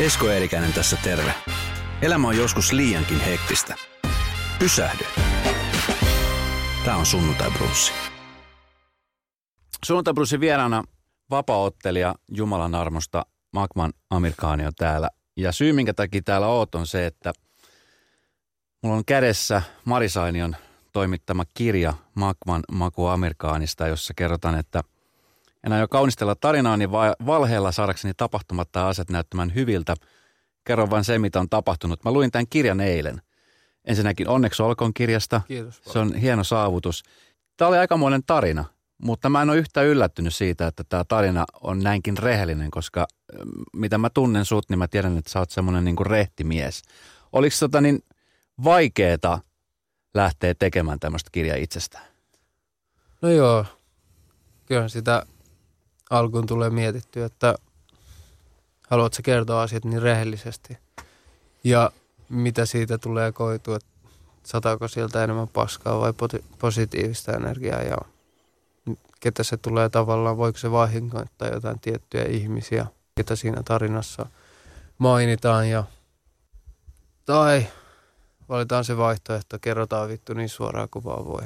[0.00, 1.34] Esko Eerikäinen tässä terve.
[2.02, 3.74] Elämä on joskus liiankin hektistä.
[4.58, 5.04] Pysähdy.
[6.84, 7.92] Tämä on Sunnuntai Brunssi.
[9.84, 10.84] Sunnuntai Brunssin vieraana
[11.30, 15.08] vapaottelija Jumalan armosta Magman Amerikaani on täällä.
[15.36, 17.32] Ja syy, minkä takia täällä oot, on se, että
[18.82, 20.56] mulla on kädessä Marisainion
[20.92, 24.82] toimittama kirja Magman Maku Amerikaanista, jossa kerrotaan, että
[25.66, 26.90] en aio kaunistella tarinaani
[27.26, 29.94] valheella saadakseni tapahtumat tai asiat näyttämään hyviltä.
[30.64, 32.04] Kerron vain se, mitä on tapahtunut.
[32.04, 33.22] Mä luin tämän kirjan eilen.
[33.84, 35.40] Ensinnäkin onneksi olkoon kirjasta.
[35.48, 35.80] Kiitos.
[35.92, 37.02] Se on hieno saavutus.
[37.56, 38.64] Tämä oli aikamoinen tarina,
[38.98, 43.06] mutta mä en ole yhtään yllättynyt siitä, että tämä tarina on näinkin rehellinen, koska
[43.72, 46.82] mitä mä tunnen sut, niin mä tiedän, että sä oot semmoinen niin rehtimies.
[47.32, 48.04] Oliko tota niin
[48.64, 49.38] vaikeeta
[50.14, 52.04] lähteä tekemään tämmöistä kirjaa itsestään?
[53.22, 53.64] No joo,
[54.66, 55.26] kyllä sitä
[56.12, 57.54] alkuun tulee mietittyä, että
[58.88, 60.78] haluatko kertoa asiat niin rehellisesti.
[61.64, 61.90] Ja
[62.28, 63.88] mitä siitä tulee koitua, että
[64.42, 66.12] sataako sieltä enemmän paskaa vai
[66.58, 67.96] positiivista energiaa ja
[69.20, 74.26] ketä se tulee tavallaan, voiko se vahingoittaa jotain tiettyjä ihmisiä, ketä siinä tarinassa
[74.98, 75.84] mainitaan ja
[77.26, 77.66] tai
[78.48, 81.42] valitaan se vaihtoehto, kerrotaan vittu niin suoraan kuin vaan voi.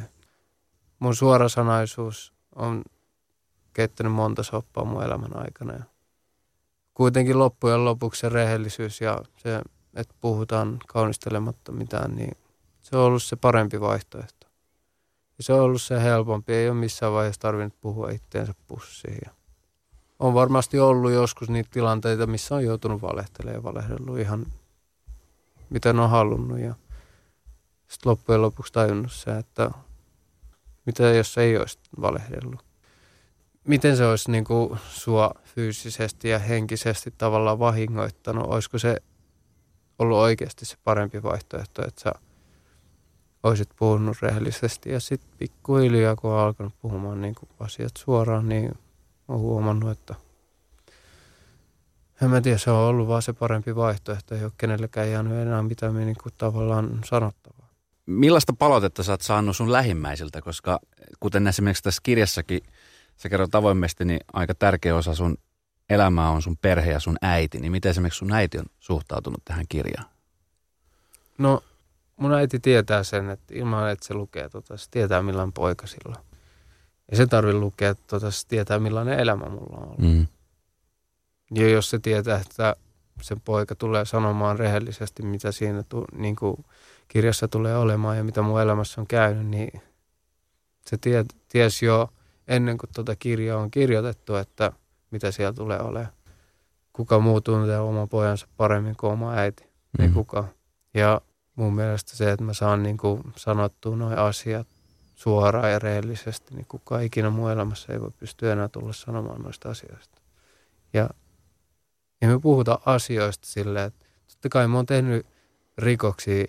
[0.98, 2.83] Mun suorasanaisuus on
[3.77, 5.72] keittänyt monta soppaa mun elämän aikana.
[5.72, 5.84] Ja
[6.94, 9.62] kuitenkin loppujen lopuksi se rehellisyys ja se,
[9.94, 12.36] että puhutaan kaunistelematta mitään, niin
[12.83, 14.46] se on ollut se parempi vaihtoehto.
[15.38, 16.52] Ja se on ollut se helpompi.
[16.52, 19.18] Ei ole missään vaiheessa tarvinnut puhua itteensä pussiin.
[19.24, 19.30] Ja
[20.18, 24.46] on varmasti ollut joskus niitä tilanteita, missä on joutunut valehtelemaan ja valehdellut ihan
[25.70, 26.58] miten on halunnut.
[26.58, 26.74] Ja
[27.88, 29.70] sitten loppujen lopuksi tajunnut se, että
[30.86, 32.64] mitä jos ei olisi valehdellut
[33.67, 38.47] miten se olisi niin kuin sua fyysisesti ja henkisesti tavallaan vahingoittanut?
[38.47, 38.97] Olisiko se
[39.98, 42.12] ollut oikeasti se parempi vaihtoehto, että sä
[43.42, 48.73] olisit puhunut rehellisesti ja sitten pikkuhiljaa, kun on alkanut puhumaan niin kuin asiat suoraan, niin
[49.29, 50.14] on huomannut, että
[52.23, 55.63] en mä tiedä, se on ollut vaan se parempi vaihtoehto, ei ole kenellekään jäänyt enää
[55.63, 57.69] mitään niin kuin tavallaan sanottavaa.
[58.07, 60.80] Millaista palautetta sä oot saanut sun lähimmäisiltä, koska
[61.20, 62.61] kuten esimerkiksi tässä kirjassakin–
[63.16, 65.38] sä kerrot avoimesti, niin aika tärkeä osa sun
[65.90, 67.60] elämää on sun perhe ja sun äiti.
[67.60, 70.08] Niin miten esimerkiksi sun äiti on suhtautunut tähän kirjaan?
[71.38, 71.62] No
[72.16, 76.16] mun äiti tietää sen, että ilman että se lukee tota, se tietää millainen poika sillä
[77.10, 79.98] Ja se tarvii lukea, tota, se tietää millainen elämä mulla on ollut.
[79.98, 80.27] Mm.
[81.54, 82.77] Ja jos se tietää, että
[83.22, 86.64] se poika tulee sanomaan rehellisesti, mitä siinä tu, niin kuin
[87.08, 89.83] kirjassa tulee olemaan ja mitä mun elämässä on käynyt, niin
[90.86, 92.08] se tie, ties jo
[92.48, 94.73] ennen kuin tuota kirjaa on kirjoitettu, että
[95.11, 96.12] mitä siellä tulee olemaan.
[96.92, 100.05] Kuka muu tuntee oman pojansa paremmin kuin oma äiti, mm-hmm.
[100.05, 100.48] ei kukaan.
[100.95, 101.20] Ja
[101.55, 104.67] mun mielestä se, että mä saan niin kuin sanottua noin asiat
[105.14, 109.70] suoraan ja rehellisesti, niin kukaan ikinä mun elämässä ei voi pystyä enää tulla sanomaan noista
[109.70, 110.20] asioista.
[110.92, 111.11] Ja,
[112.20, 115.27] ja me puhutaan asioista silleen, että totta kai mä oon tehnyt
[115.78, 116.45] rikoksia.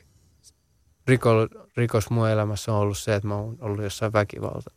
[1.07, 1.29] Riko,
[1.77, 4.71] rikos mun elämässä on ollut se, että mä oon ollut jossain väkivalta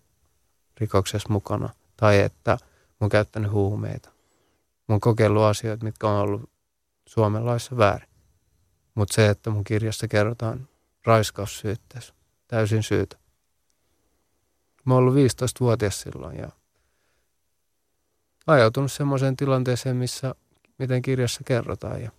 [0.80, 4.08] rikoksessa mukana tai että mä oon käyttänyt huumeita.
[4.88, 6.50] Mä oon kokeillut asioita, mitkä on ollut
[7.06, 8.08] Suomen laissa väärin.
[8.94, 10.69] Mutta se, että mun kirjassa kerrotaan
[11.04, 12.14] raiskaussyytteessä,
[12.48, 13.16] täysin syytä.
[14.84, 16.48] Mä oon ollut 15-vuotias silloin ja
[18.46, 20.34] ajautunut semmoiseen tilanteeseen, missä
[20.78, 22.02] miten kirjassa kerrotaan.
[22.02, 22.10] Ja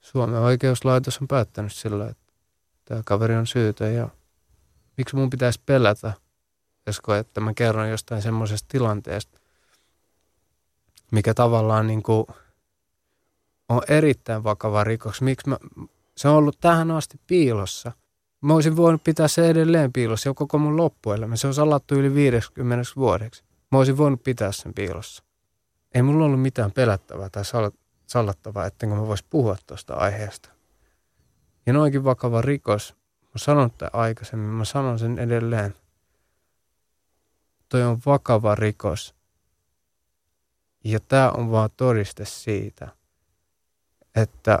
[0.00, 2.32] Suomen oikeuslaitos on päättänyt sillä, että
[2.84, 4.08] tämä kaveri on syytä ja
[4.96, 6.12] miksi mun pitäisi pelätä–
[6.86, 9.40] Esko, että mä kerron jostain semmoisesta tilanteesta,
[11.12, 12.26] mikä tavallaan niin kuin
[13.68, 15.22] on erittäin vakava rikos.
[15.22, 15.56] Miksi mä,
[16.16, 17.92] se on ollut tähän asti piilossa.
[18.40, 21.36] Mä olisin voinut pitää se edelleen piilossa jo koko mun loppuelämä.
[21.36, 23.44] Se on salattu yli 50 vuodeksi.
[23.72, 25.22] Mä olisin voinut pitää sen piilossa.
[25.94, 27.42] Ei mulla ollut mitään pelättävää tai
[28.06, 30.48] sallattavaa, ettenkö mä vois puhua tuosta aiheesta.
[31.66, 32.94] Ja noinkin vakava rikos.
[33.22, 35.74] Mä sanon tätä aikaisemmin, mä sanon sen edelleen–
[37.68, 39.14] toi on vakava rikos.
[40.84, 42.88] Ja tämä on vaan todiste siitä,
[44.14, 44.58] että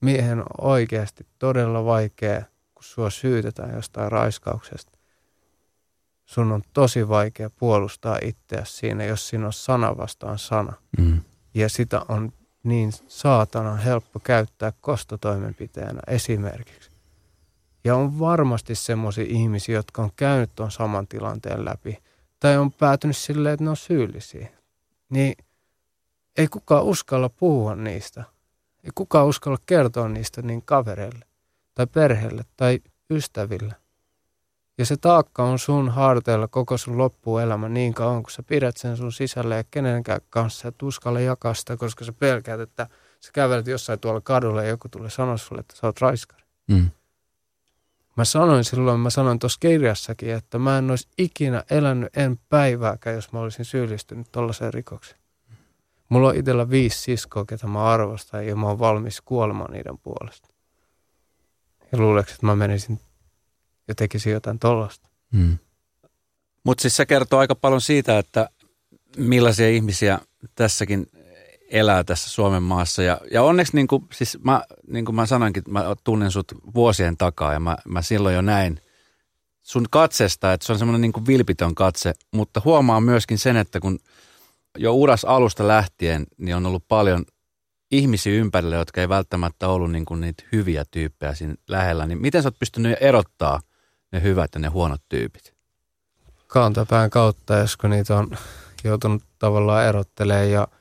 [0.00, 2.42] miehen on oikeasti todella vaikea,
[2.74, 4.98] kun sua syytetään jostain raiskauksesta.
[6.24, 10.72] Sun on tosi vaikea puolustaa itseäsi siinä, jos siinä on sana vastaan sana.
[10.98, 11.20] Mm.
[11.54, 16.90] Ja sitä on niin saatana helppo käyttää kostotoimenpiteenä esimerkiksi.
[17.84, 21.98] Ja on varmasti semmoisia ihmisiä, jotka on käynyt tuon saman tilanteen läpi–
[22.44, 24.48] tai on päätynyt silleen, että ne on syyllisiä.
[25.10, 25.34] Niin
[26.36, 28.24] ei kukaan uskalla puhua niistä.
[28.82, 31.24] Ei kukaan uskalla kertoa niistä niin kavereille
[31.74, 32.80] tai perheelle tai
[33.10, 33.74] ystäville.
[34.78, 38.96] Ja se taakka on sun harteilla koko sun loppuelämä niin kauan, kun sä pidät sen
[38.96, 42.86] sun sisälle ja kenenkään kanssa et uskalla jakaa sitä, koska sä pelkäät, että
[43.20, 46.42] sä kävelet jossain tuolla kadulla ja joku tulee sanoa sulle, että sä oot raiskari.
[46.68, 46.90] Mm.
[48.16, 53.16] Mä sanoin silloin, mä sanoin tuossa kirjassakin, että mä en olisi ikinä elänyt en päivääkään,
[53.16, 55.20] jos mä olisin syyllistynyt tollaiseen rikokseen.
[56.08, 60.48] Mulla on itsellä viisi siskoa, ketä mä arvostan ja mä oon valmis kuolemaan niiden puolesta.
[61.92, 63.00] Ja luuleeko, että mä menisin
[63.88, 65.08] ja tekisin jotain tollasta.
[65.36, 65.58] Hmm.
[66.64, 68.48] Mutta siis se kertoo aika paljon siitä, että
[69.16, 70.18] millaisia ihmisiä
[70.54, 71.06] tässäkin
[71.74, 73.02] elää tässä Suomen maassa.
[73.02, 77.16] Ja, ja onneksi niin kuin, siis mä, niin kuin mä sanoinkin, mä tunnen sut vuosien
[77.16, 78.80] takaa ja mä, mä silloin jo näin
[79.62, 83.80] sun katsesta, että se on semmoinen niin kuin vilpitön katse, mutta huomaa myöskin sen, että
[83.80, 83.98] kun
[84.78, 87.24] jo uras alusta lähtien, niin on ollut paljon
[87.90, 92.42] ihmisiä ympärillä, jotka ei välttämättä ollut niin kuin niitä hyviä tyyppejä siinä lähellä, niin miten
[92.42, 93.60] sä oot pystynyt erottaa
[94.12, 95.54] ne hyvät ja ne huonot tyypit?
[96.46, 98.30] Kantapään kautta, jos kun niitä on
[98.84, 100.68] joutunut tavallaan erottelemaan ja–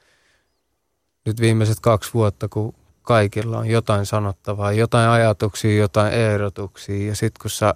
[1.25, 7.07] nyt viimeiset kaksi vuotta, kun kaikilla on jotain sanottavaa, jotain ajatuksia, jotain ehdotuksia.
[7.07, 7.73] Ja sitten kun sä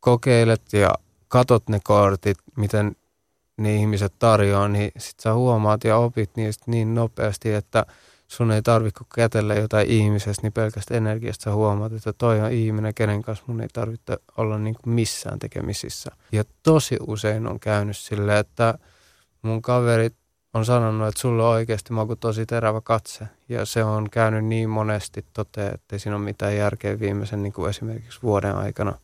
[0.00, 0.90] kokeilet ja
[1.28, 2.96] katot ne kortit, miten
[3.56, 7.86] ne ihmiset tarjoaa, niin sit sä huomaat ja opit niistä niin nopeasti, että
[8.28, 12.94] sun ei tarvitse kätellä jotain ihmisestä, niin pelkästään energiasta sä huomaat, että toi on ihminen,
[12.94, 16.10] kenen kanssa mun ei tarvitse olla niin kuin missään tekemisissä.
[16.32, 18.78] Ja tosi usein on käynyt silleen, että
[19.42, 20.14] mun kaverit
[20.54, 23.26] on sanonut, että sulla on oikeasti maku tosi terävä katse.
[23.48, 27.70] Ja se on käynyt niin monesti toteen, että siinä ole mitään järkeä viimeisen niin kuin
[27.70, 28.94] esimerkiksi vuoden aikana.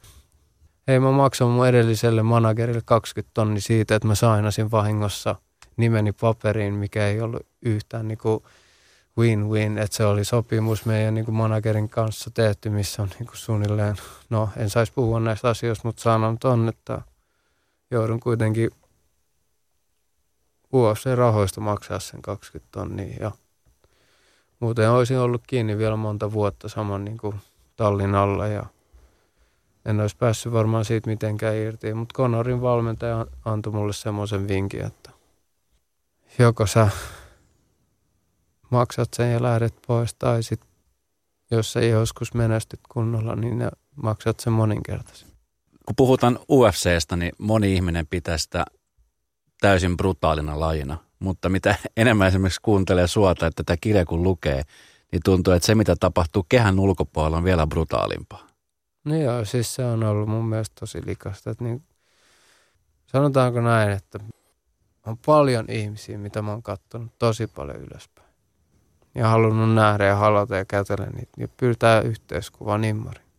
[0.89, 5.37] Hei, mä maksan mun edelliselle managerille 20 tonni siitä, että mä sainasin vahingossa
[5.77, 8.43] nimeni paperiin, mikä ei ollut yhtään niin kuin
[9.19, 13.37] win-win, että se oli sopimus meidän niin kuin managerin kanssa tehty, missä on niin kuin
[13.37, 13.97] suunnilleen,
[14.31, 17.03] no en saisi puhua näistä asioista, mutta sanon ton, että
[17.91, 18.71] joudun kuitenkin
[20.75, 23.31] UFC-rahoista maksaa sen 20 tonnia ja
[24.61, 27.35] muuten olisin ollut kiinni vielä monta vuotta saman niin kuin
[27.77, 28.67] tallin alla ja
[29.85, 35.11] en olisi päässyt varmaan siitä mitenkään irti, mutta Conorin valmentaja antoi mulle semmoisen vinkin, että
[36.39, 36.89] joko sä
[38.71, 40.61] maksat sen ja lähdet pois tai sit,
[41.51, 43.69] jos ei joskus menestyt kunnolla, niin ne
[44.03, 45.29] maksat sen moninkertaisen.
[45.87, 48.65] Kun puhutaan UFCstä, niin moni ihminen pitää sitä
[49.61, 50.99] täysin brutaalina lajina.
[51.19, 54.63] Mutta mitä enemmän esimerkiksi kuuntelee suota, että tätä kirja kun lukee,
[55.13, 58.47] niin tuntuu, että se mitä tapahtuu kehän ulkopuolella on vielä brutaalimpaa.
[59.05, 61.51] No joo, siis se on ollut mun mielestä tosi likasta.
[61.51, 61.83] Että niin,
[63.07, 64.19] sanotaanko näin, että
[65.07, 68.29] on paljon ihmisiä, mitä mä oon katsonut tosi paljon ylöspäin.
[69.15, 73.30] Ja halunnut nähdä ja halata ja kätellä niitä ja pyytää yhteiskuva nimmari.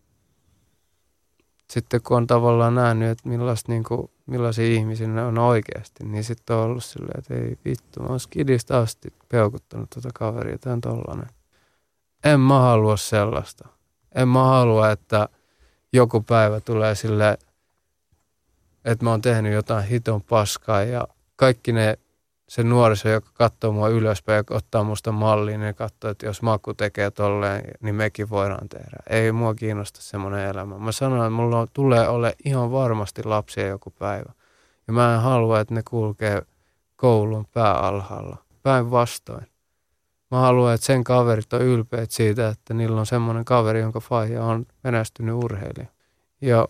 [1.72, 6.24] Sitten kun on tavallaan nähnyt, että millaista niin kuin millaisia ihmisiä ne on oikeasti, niin
[6.24, 10.74] sitten on ollut silleen, että ei vittu, mä oon skidistä asti peukuttanut tuota kaveria, tämä
[10.74, 11.28] on tollanen.
[12.24, 13.68] En mä halua sellaista.
[14.16, 15.30] En mä halua, että
[15.94, 17.38] joku päivä tulee sille,
[18.86, 22.00] että mä oon tehnyt jotain hiton paskaa ja kaikki ne
[22.52, 26.74] se nuoriso, joka katsoo mua ylöspäin ja ottaa musta malliin, niin katsoo, että jos Maku
[26.74, 28.98] tekee tolleen, niin mekin voidaan tehdä.
[29.10, 30.78] Ei mua kiinnosta semmoinen elämä.
[30.78, 34.34] Mä sanoin, että mulla tulee ole ihan varmasti lapsia joku päivä.
[34.88, 36.42] Ja mä en halua, että ne kulkee
[36.96, 38.38] koulun pääalhaalla.
[38.64, 39.48] Päinvastoin.
[40.32, 44.44] Mä haluan, että sen kaverit on ylpeät siitä, että niillä on semmoinen kaveri, jonka faija
[44.44, 45.88] on menestynyt urheilija.
[46.42, 46.68] Ja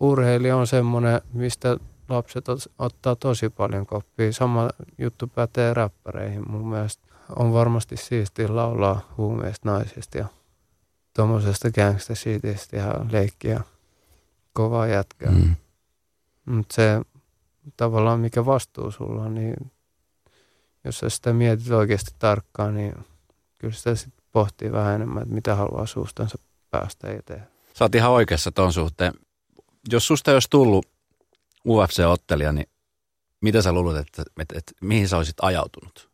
[0.00, 1.76] urheilija on semmoinen, mistä
[2.08, 2.44] lapset
[2.78, 4.32] ottaa tosi paljon koppia.
[4.32, 6.50] Sama juttu pätee räppäreihin.
[6.50, 10.26] Mun mielestä on varmasti siistiä laulaa huumeista naisista ja
[11.16, 13.60] tuommoisesta gangsta shitistä ja leikkiä
[14.52, 15.30] kovaa jätkää.
[15.30, 15.54] Mm.
[16.44, 17.00] Mutta se
[17.76, 19.72] tavallaan mikä vastuu sulla on, niin
[20.84, 22.94] jos sä sitä mietit oikeasti tarkkaan, niin
[23.58, 26.38] kyllä sitä sitten pohtii vähän enemmän, että mitä haluaa suustansa
[26.70, 27.48] päästä eteen.
[27.74, 29.12] Sä oot ihan oikeassa ton suhteen.
[29.92, 30.93] Jos susta ei olisi tullut
[31.68, 32.66] UFC-ottelija, niin
[33.40, 36.10] mitä sä luulet, että, että, että mihin sä olisit ajautunut?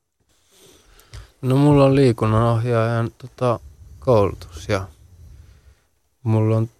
[1.42, 3.60] No mulla on liikunnanohjaajan tota,
[3.98, 4.88] koulutus ja
[6.22, 6.70] mulla on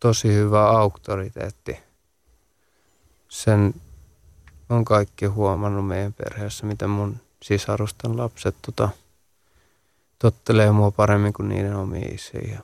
[0.00, 1.76] tosi hyvä auktoriteetti.
[3.28, 3.74] Sen
[4.68, 8.88] on kaikki huomannut meidän perheessä, miten mun sisarusten lapset tota,
[10.18, 12.60] tottelee mua paremmin kuin niiden omiin isiä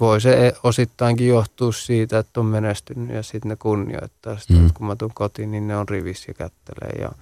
[0.00, 4.52] voi se osittainkin johtua siitä, että on menestynyt ja sitten ne kunnioittaa sitä.
[4.52, 4.70] Mm.
[4.74, 7.12] kun mä tuun kotiin, niin ne on rivissä ja kättelee ja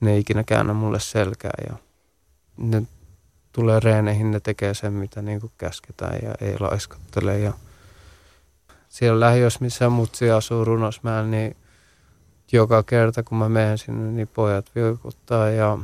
[0.00, 1.76] ne ei ikinä käännä mulle selkää ja
[2.56, 2.82] ne
[3.52, 7.38] tulee reeneihin, ne tekee sen, mitä niin kuin käsketään ja ei laiskottele.
[7.38, 7.52] Ja
[8.88, 11.56] siellä lähiössä, missä mutsi asuu Runosmäellä, niin
[12.52, 15.78] joka kerta kun mä menen sinne, niin pojat vilkuttaa ja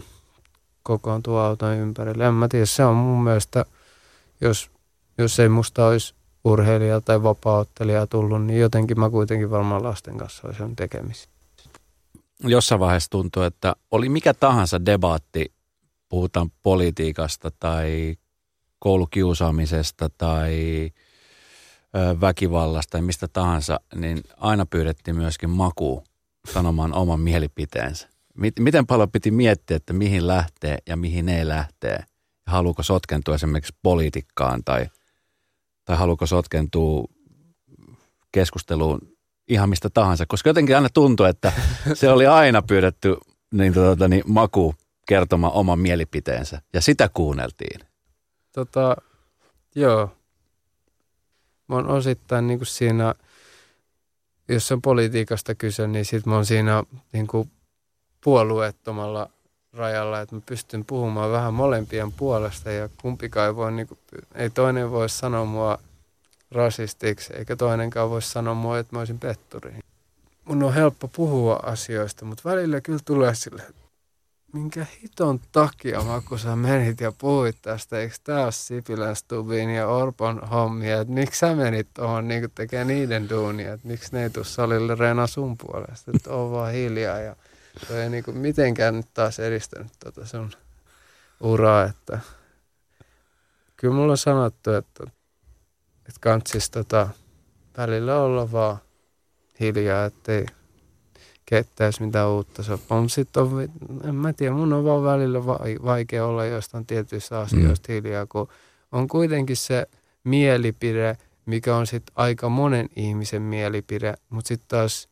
[0.82, 2.26] kokoontuu auton ympärille.
[2.26, 3.64] En mä tiedä, se on mun mielestä,
[4.40, 4.70] jos,
[5.18, 10.48] jos ei musta olisi urheilija tai vapaaottelija tullut, niin jotenkin mä kuitenkin varmaan lasten kanssa
[10.48, 11.28] olisin tekemisissä.
[12.44, 15.52] Jossain vaiheessa tuntuu, että oli mikä tahansa debaatti,
[16.08, 18.16] puhutaan politiikasta tai
[18.78, 20.90] koulukiusaamisesta tai
[22.20, 26.04] väkivallasta tai mistä tahansa, niin aina pyydettiin myöskin maku
[26.52, 28.08] sanomaan oman mielipiteensä.
[28.58, 32.04] Miten paljon piti miettiä, että mihin lähtee ja mihin ei lähtee?
[32.46, 34.86] Haluuko sotkentua esimerkiksi politiikkaan tai,
[35.84, 37.04] tai haluuko sotkentua
[38.32, 39.00] keskusteluun
[39.48, 40.24] ihan mistä tahansa?
[40.28, 41.52] Koska jotenkin aina tuntuu, että
[41.94, 43.16] se oli aina pyydetty
[43.54, 44.74] niin, tuota, niin, maku
[45.08, 47.80] kertomaan oman mielipiteensä ja sitä kuunneltiin.
[48.52, 48.96] Tota,
[49.74, 50.10] joo.
[51.68, 53.14] Mä oon osittain niin siinä,
[54.48, 57.26] jos on politiikasta kyse, niin sit mä oon siinä niin
[58.24, 59.30] puolueettomalla
[59.72, 63.98] rajalla, että mä pystyn puhumaan vähän molempien puolesta ja kumpikaan ei voi, niin kuin,
[64.34, 65.78] ei toinen voi sanoa mua
[66.50, 69.74] rasistiksi, eikä toinenkaan voi sanoa mua, että mä olisin petturi.
[70.44, 73.62] Mun on helppo puhua asioista, mutta välillä kyllä tulee sille,
[74.52, 79.70] minkä hiton takia mä kun sä menit ja puhuit tästä, eikö tää ole Sipilän Stubin
[79.70, 84.22] ja Orpon hommia, että miksi sä menit tuohon niin tekemään niiden duunia, että miksi ne
[84.22, 87.36] ei tuu salille reena sun puolesta, että on vaan hiljaa ja
[87.88, 90.50] toi ei niin kuin mitenkään nyt taas edistänyt tota sun
[91.40, 92.18] uraa, että
[93.76, 95.04] kyllä mulla on sanottu, että,
[95.98, 97.08] että kantsis tota,
[97.76, 98.78] välillä olla vaan
[99.60, 100.46] hiljaa, ettei
[101.46, 103.00] kettäisi mitään uutta soppaa.
[103.00, 103.68] Mutta on,
[104.08, 105.46] en mä tiedä, mun on vaan välillä
[105.84, 107.94] vaikea olla jostain tietyistä asioista mm.
[107.94, 108.48] hiljaa, kun
[108.92, 109.86] on kuitenkin se
[110.24, 115.08] mielipide, mikä on sitten aika monen ihmisen mielipide, mutta sitten taas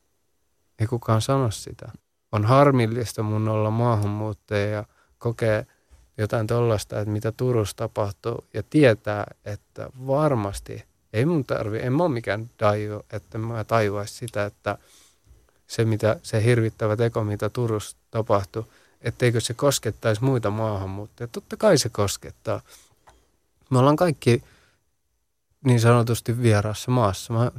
[0.79, 1.93] ei kukaan sano sitä
[2.33, 4.85] on harmillista mun olla maahanmuuttaja ja
[5.19, 5.67] kokee
[6.19, 12.03] jotain tollasta, että mitä Turussa tapahtuu ja tietää, että varmasti ei mun tarvi, en mä
[12.03, 14.79] ole mikään daiju, että mä tajuaisin sitä, että
[15.67, 21.29] se, mitä, se hirvittävä teko, mitä Turussa tapahtuu, etteikö se koskettaisi muita maahanmuuttajia.
[21.29, 22.61] Totta kai se koskettaa.
[23.71, 24.43] Me ollaan kaikki
[25.65, 27.33] niin sanotusti vieraassa maassa.
[27.33, 27.51] Me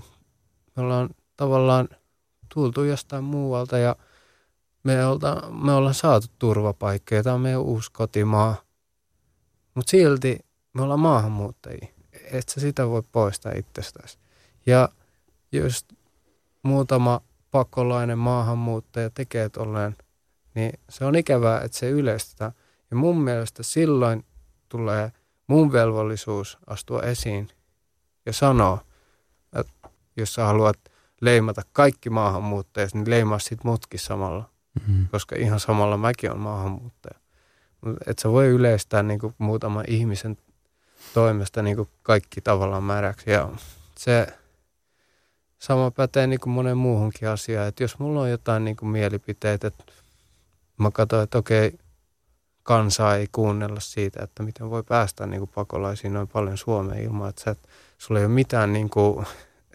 [0.78, 1.90] ollaan tavallaan
[2.54, 3.96] tultu jostain muualta ja–
[4.84, 8.56] me, olta, me ollaan saatu turvapaikka ja tämä on meidän uusi kotimaa.
[9.76, 10.40] Mutta silti
[10.74, 11.88] me ollaan maahanmuuttajia.
[12.32, 14.18] Et sä sitä voi poistaa itsestäsi.
[14.66, 14.90] Ja
[15.52, 15.86] jos
[16.64, 17.22] muutama
[17.52, 19.96] pakolainen maahanmuuttaja tekee tolleen,
[20.56, 22.52] niin se on ikävää, että se yleistetään.
[22.92, 24.26] Ja mun mielestä silloin
[24.70, 25.12] tulee
[25.48, 27.48] mun velvollisuus astua esiin
[28.26, 28.86] ja sanoa,
[29.56, 30.78] että jos sä haluat
[31.22, 35.08] leimata kaikki maahanmuuttajat, niin leimaa sit mutkin samalla mm-hmm.
[35.08, 37.20] koska ihan samalla mäkin on maahanmuuttaja.
[38.08, 40.38] Et sä voi yleistää niin kuin muutaman ihmisen
[41.14, 43.32] toimesta niin kuin kaikki tavallaan määräksi.
[43.32, 43.50] Ja
[43.98, 44.28] se
[45.60, 47.68] sama pätee niin kuin monen muuhunkin asiaan.
[47.68, 49.84] Että jos mulla on jotain niin kuin mielipiteitä, että
[50.78, 51.78] mä katsoin, että okei,
[52.64, 57.30] kansaa ei kuunnella siitä, että miten voi päästä niin kuin pakolaisiin noin paljon Suomeen ilman,
[57.30, 59.26] että et, sulla ei ole mitään niin kuin,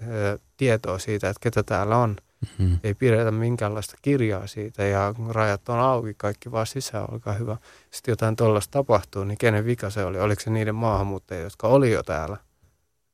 [0.08, 2.16] ö, tietoa siitä, että ketä täällä on.
[2.58, 2.78] Mm-hmm.
[2.84, 7.56] Ei pidetä minkäänlaista kirjaa siitä ja rajat on auki, kaikki vaan sisään, olkaa hyvä.
[7.90, 10.20] Sitten jotain tuollaista tapahtuu, niin kenen vika se oli?
[10.20, 12.36] Oliko se niiden maahanmuuttajia, jotka oli jo täällä?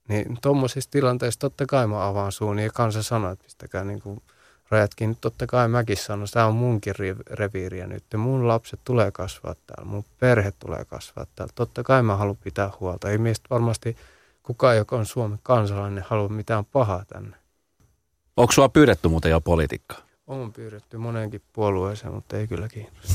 [0.08, 4.22] Niin tuommoisissa tilanteissa totta kai mä avaan suun ja kansa sanoo, että pistäkää niin kuin
[4.70, 5.16] rajatkin.
[5.20, 6.94] Totta kai mäkin sanon, tämä on munkin
[7.30, 8.04] reviiriä nyt.
[8.16, 11.52] Mun lapset tulee kasvaa täällä, mun perhe tulee kasvaa täällä.
[11.54, 13.10] Totta kai mä haluan pitää huolta.
[13.10, 13.96] Ei meistä varmasti
[14.42, 17.41] kukaan, joka on Suomen kansalainen, halua mitään pahaa tänne.
[18.36, 19.98] Onko sua pyydetty muuten jo politiikkaa?
[20.26, 23.14] On pyydetty moneenkin puolueeseen, mutta ei kyllä kiinnosta.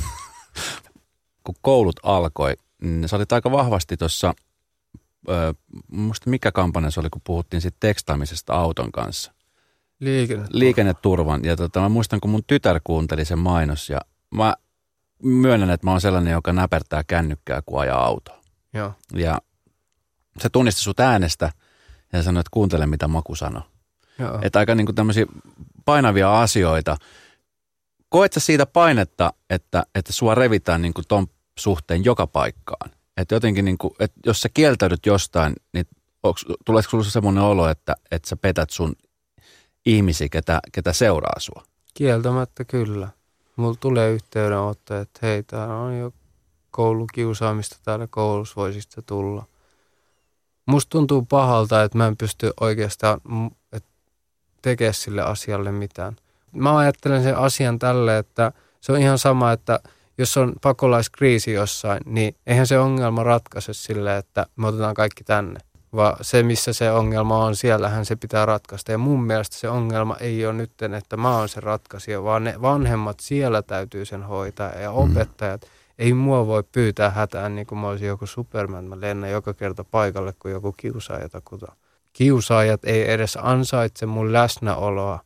[1.43, 4.33] Kun koulut alkoi, niin sä olit aika vahvasti tuossa,
[5.91, 9.31] muista mikä kampanja se oli, kun puhuttiin siitä tekstaamisesta auton kanssa.
[10.00, 10.59] Liikenneturvan.
[10.59, 11.45] Liikenneturvan.
[11.45, 14.01] Ja tota, mä muistan, kun mun tytär kuunteli sen mainos ja
[14.36, 14.55] mä
[15.24, 18.41] myönnän, että mä oon sellainen, joka näpertää kännykkää, kun ajaa autoa.
[18.74, 18.93] Joo.
[19.13, 19.41] Ja
[20.39, 21.51] se tunnisti sut äänestä
[22.13, 23.36] ja sanoi, että kuuntele mitä Maku
[24.41, 25.25] Että aika niin tämmöisiä
[25.86, 26.97] painavia asioita.
[28.09, 31.27] Koet sä siitä painetta, että, että sua revitään niin ton
[31.59, 32.91] suhteen joka paikkaan?
[33.17, 35.86] Että jotenkin, niin kuin, että jos sä kieltäydyt jostain, niin
[36.24, 38.95] onks, tuleeko sulla semmoinen olo, että, että sä petät sun
[39.86, 41.63] ihmisiä, ketä, ketä seuraa sua?
[41.93, 43.09] Kieltämättä kyllä.
[43.55, 46.13] mulla tulee yhteydenotto, että hei, täällä on jo
[46.71, 49.45] koulukiusaamista täällä koulussa, voisista tulla.
[50.65, 53.21] Musta tuntuu pahalta, että mä en pysty oikeastaan
[54.61, 56.15] tekemään sille asialle mitään.
[56.51, 59.79] Mä ajattelen sen asian tälle, että se on ihan sama, että
[60.17, 65.59] jos on pakolaiskriisi jossain, niin eihän se ongelma ratkaise sille, että me otetaan kaikki tänne
[65.95, 68.91] vaan se, missä se ongelma on, siellähän se pitää ratkaista.
[68.91, 72.61] Ja mun mielestä se ongelma ei ole nyt, että mä oon se ratkaisija, vaan ne
[72.61, 74.97] vanhemmat siellä täytyy sen hoitaa ja mm.
[74.97, 75.61] opettajat.
[75.61, 75.67] Mm.
[75.99, 78.85] Ei mua voi pyytää hätään niin kuin mä olisin joku Superman.
[78.85, 81.75] Mä lennän joka kerta paikalle, kun joku kiusaaja takuta.
[82.17, 85.19] Kiusaajat ei edes ansaitse mun läsnäoloa,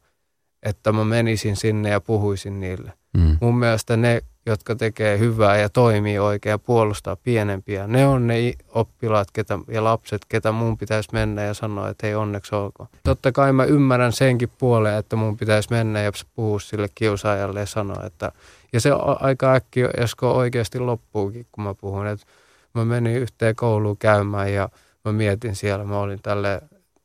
[0.63, 2.93] että mä menisin sinne ja puhuisin niille.
[3.17, 3.37] Mm.
[3.41, 7.87] Mun mielestä ne jotka tekee hyvää ja toimii oikein ja puolustaa pienempiä.
[7.87, 12.15] Ne on ne oppilaat ketä, ja lapset, ketä mun pitäisi mennä ja sanoa, että hei
[12.15, 12.89] onneksi olkoon.
[13.03, 17.65] Totta kai mä ymmärrän senkin puoleen, että mun pitäisi mennä ja puhua sille kiusaajalle ja
[17.65, 18.31] sanoa, että
[18.73, 22.25] ja se aika äkkiä, josko oikeasti loppuukin, kun mä puhun, että
[22.73, 24.69] mä menin yhteen kouluun käymään ja
[25.05, 26.61] mä mietin siellä, mä olin tälle,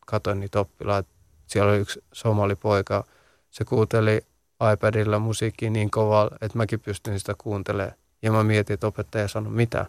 [0.06, 1.06] katoin niitä oppilaat,
[1.46, 3.04] siellä oli yksi somalipoika,
[3.50, 4.24] se kuunteli
[4.72, 7.96] iPadilla musiikkia niin kovaa, että mäkin pystyn sitä kuuntelemaan.
[8.22, 9.86] Ja mä mietin, että opettaja sanoi mitä.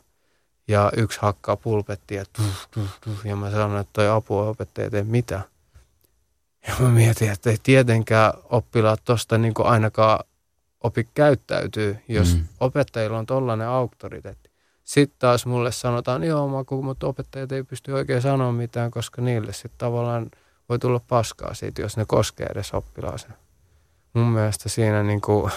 [0.67, 5.03] Ja yksi hakkaa pulpettia, tuh, tuh, tuh, ja mä sanoin, että toi apua opettaja tee
[5.03, 5.41] mitä.
[6.67, 10.19] Ja mä mietin, että ei tietenkään oppilaat tuosta niin ainakaan
[10.83, 12.47] opi käyttäytyy, jos mm.
[12.59, 14.46] opettajilla on tollainen auktoriteetti.
[14.87, 19.77] Sitten taas mulle sanotaan, joo, mutta opettajat ei pysty oikein sanoa mitään, koska niille sitten
[19.77, 20.31] tavallaan
[20.69, 23.33] voi tulla paskaa siitä, jos ne koskee edes oppilaaseen
[24.17, 25.51] mun mielestä siinä niin kuin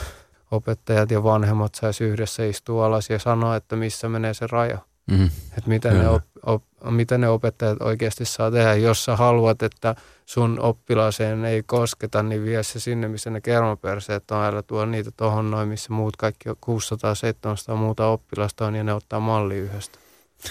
[0.51, 4.79] opettajat ja vanhemmat saisi yhdessä istua alas ja sanoa, että missä menee se raja.
[5.07, 5.31] Mm-hmm.
[5.59, 8.75] Että mitä ne, op, op, mitä ne opettajat oikeasti saa tehdä.
[8.75, 9.95] Jos sä haluat, että
[10.27, 14.45] sun oppilaaseen ei kosketa, niin vie se sinne, missä ne kermaperseet on.
[14.45, 19.21] Älä tuo niitä tohon noin, missä muut kaikki 600-700 muuta oppilasta on ja ne ottaa
[19.21, 19.99] malli yhdestä.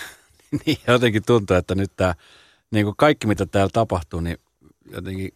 [0.65, 2.15] niin, jotenkin tuntuu, että nyt tämä,
[2.71, 4.37] niin kuin kaikki mitä täällä tapahtuu, niin
[4.91, 5.33] jotenkin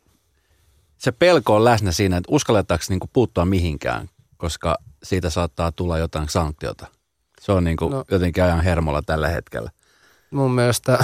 [0.98, 6.30] se pelko on läsnä siinä, että uskalletaanko niin puuttua mihinkään, koska siitä saattaa tulla jotain
[6.30, 6.88] sanktiota.
[7.44, 9.72] Se on niin kuin no, jotenkin ajan hermolla tällä hetkellä.
[10.32, 11.00] Mun mielestä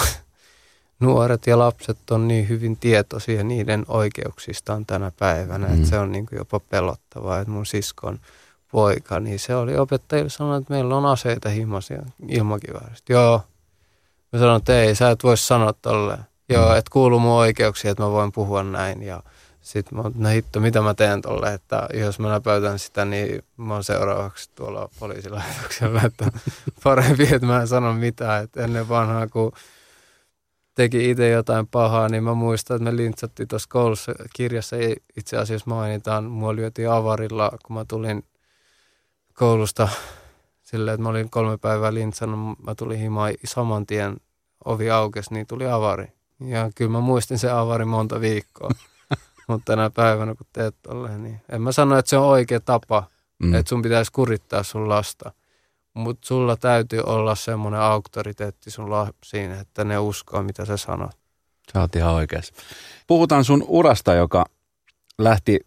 [0.99, 5.73] nuoret ja lapset on niin hyvin tietoisia niiden oikeuksistaan tänä päivänä, mm.
[5.73, 8.19] että se on niin kuin jopa pelottavaa, että mun siskon
[8.71, 13.13] poika, niin se oli opettajille sanonut, että meillä on aseita himasia ilmakivaarista.
[13.13, 13.41] Joo.
[14.33, 16.23] Mä sanoin, että ei, sä et voi sanoa tolleen.
[16.49, 16.77] Joo, mm.
[16.77, 19.03] että kuuluu mun oikeuksia, että mä voin puhua näin.
[19.03, 19.23] Ja
[19.69, 23.73] sitten mä no hitto, mitä mä teen tolle, että jos mä läpäytän sitä, niin mä
[23.73, 26.31] oon seuraavaksi tuolla poliisilaitoksella, että
[26.83, 28.43] parempi, että mä en sano mitään.
[28.43, 29.51] Että ennen vanhaa, kun
[30.75, 35.37] teki itse jotain pahaa, niin mä muistan, että me lintsattiin tuossa koulussa, kirjassa ei itse
[35.37, 38.23] asiassa mainitaan, mua lyötiin avarilla, kun mä tulin
[39.33, 39.87] koulusta
[40.63, 44.17] silleen, että mä olin kolme päivää lintsannut, mä tulin himaan saman tien,
[44.65, 46.07] ovi aukesi, niin tuli avari.
[46.45, 48.69] Ja kyllä mä muistin se avari monta viikkoa.
[49.49, 53.03] Mutta tänä päivänä, kun teet tolleen, niin en mä sano, että se on oikea tapa,
[53.39, 53.53] mm.
[53.53, 55.31] että sun pitäisi kurittaa sun lasta.
[55.93, 61.11] Mutta sulla täytyy olla semmoinen auktoriteetti sun lapsiin, että ne uskoo, mitä sä sanot.
[61.73, 62.53] Sä oot ihan oikeassa.
[63.07, 64.45] Puhutaan sun urasta, joka
[65.17, 65.59] lähti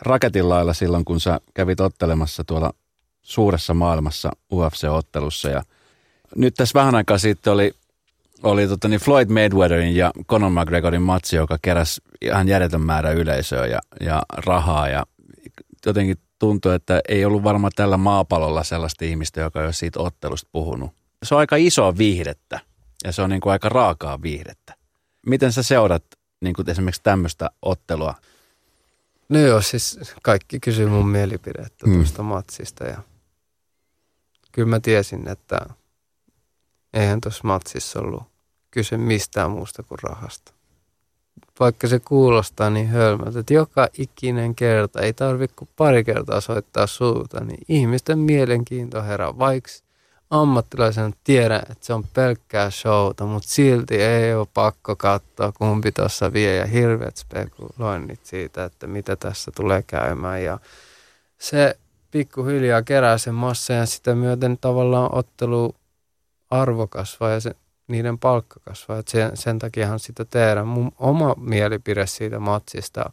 [0.00, 2.72] raketin lailla silloin, kun sä kävit ottelemassa tuolla
[3.22, 5.50] suuressa maailmassa UFC-ottelussa.
[5.50, 5.62] Ja
[6.36, 7.72] nyt tässä vähän aikaa sitten oli
[8.42, 13.66] oli tota, niin Floyd Mayweatherin ja Conor McGregorin matsi, joka keräsi ihan järjetön määrä yleisöä
[13.66, 14.88] ja, ja rahaa.
[14.88, 15.06] Ja
[15.86, 20.90] jotenkin tuntui, että ei ollut varmaan tällä maapallolla sellaista ihmistä, joka olisi siitä ottelusta puhunut.
[21.22, 22.60] Se on aika isoa viihdettä
[23.04, 24.74] ja se on niin kuin aika raakaa viihdettä.
[25.26, 26.04] Miten sä seurat
[26.40, 28.14] niin kuin esimerkiksi tämmöistä ottelua?
[29.28, 31.94] No joo, siis kaikki kysyy mun mielipidettä mm.
[31.94, 33.02] tuosta matsista ja
[34.52, 35.66] kyllä mä tiesin, että
[36.94, 38.31] eihän tuossa matsissa ollut
[38.72, 40.52] kyse mistään muusta kuin rahasta.
[41.60, 46.86] Vaikka se kuulostaa niin hölmöltä, että joka ikinen kerta, ei tarvitse kuin pari kertaa soittaa
[46.86, 49.38] suuta, niin ihmisten mielenkiinto herää.
[49.38, 49.70] Vaikka
[50.30, 56.32] ammattilaisen tiedä, että se on pelkkää showta, mutta silti ei ole pakko katsoa, kumpi tuossa
[56.32, 60.42] vie ja hirveät spekuloinnit siitä, että mitä tässä tulee käymään.
[60.42, 60.58] Ja
[61.38, 61.78] se
[62.10, 65.74] pikkuhiljaa kerää sen massa ja sitä myöten tavallaan ottelu
[66.50, 67.54] arvo kasvaa ja se
[67.88, 68.98] niiden palkka kasvaa.
[68.98, 70.66] Et sen, sen takiahan sitä tehdään.
[70.66, 73.12] Mun oma mielipide siitä matsista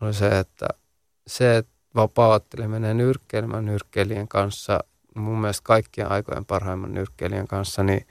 [0.00, 0.68] on se, että
[1.26, 4.80] se, että vapaa-ottelija nyrkkeilemään nyrkkeilijän kanssa,
[5.14, 8.06] mun mielestä kaikkien aikojen parhaimman nyrkkeilijän kanssa, niin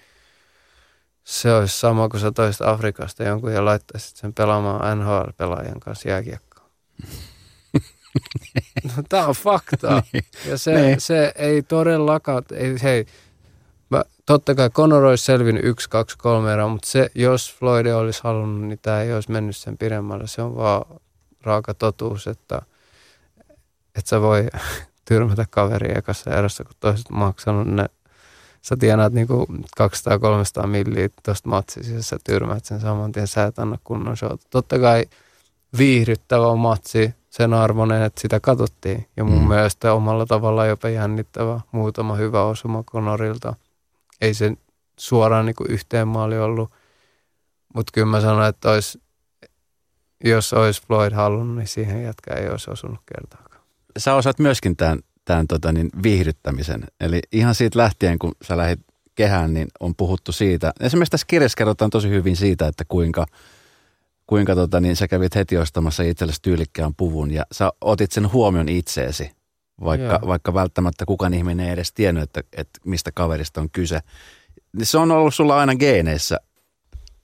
[1.23, 6.69] se olisi sama kuin sä toisit Afrikasta jonkun ja laittaisit sen pelaamaan NHL-pelaajan kanssa jääkiekkoa.
[8.83, 10.03] no, tämä on fakta.
[10.13, 10.23] Niin.
[10.45, 11.01] Ja se, Niin.
[11.01, 13.05] se ei todellakaan, ei, hei,
[14.27, 18.67] totta kai Conor olisi selvinnyt yksi, kaksi, kolme erää, mutta se, jos Floyd olisi halunnut,
[18.67, 20.27] niin tämä ei olisi mennyt sen pidemmälle.
[20.27, 20.85] Se on vaan
[21.43, 22.61] raaka totuus, että
[23.95, 24.47] et sä voi
[25.09, 27.85] tyrmätä kaveria ekassa erässä, kun toiset maksanut ne.
[28.61, 29.47] Sä tienaat niinku
[30.63, 34.47] 200-300 milliä tuosta matsista, ja sä tyrmäät sen saman tien, sä et anna kunnon showta.
[34.49, 35.05] Totta kai
[35.77, 39.07] viihdyttävä matsi, sen arvoinen, että sitä katsottiin.
[39.17, 39.47] Ja mun Mm.
[39.47, 41.59] mielestä omalla tavalla jopa jännittävä.
[41.71, 43.55] Muutama hyvä osuma Conorilta.
[44.21, 44.51] Ei se
[44.99, 46.71] suoraan niinku yhteen maali ollut.
[47.75, 49.01] Mutta kyllä mä sanoin, että olisi,
[50.23, 53.61] jos olisi Floyd halunnut, niin siihen jätkä ei olisi osunut kertaakaan.
[53.97, 56.83] Sä osaat myöskin tämän, tämän tota, niin, viihdyttämisen.
[56.99, 58.79] Eli ihan siitä lähtien, kun sä lähdit
[59.15, 60.73] kehään, niin on puhuttu siitä.
[60.79, 63.25] Esimerkiksi tässä kirjassa kerrotaan tosi hyvin siitä, että kuinka,
[64.27, 68.69] kuinka tota, niin sä kävit heti ostamassa itsellesi tyylikkään puvun ja sä otit sen huomion
[68.69, 69.31] itseesi,
[69.83, 70.27] vaikka, Joo.
[70.27, 73.99] vaikka välttämättä kukaan ihminen ei edes tiennyt, että, että mistä kaverista on kyse.
[74.83, 76.39] Se on ollut sulla aina geeneissä.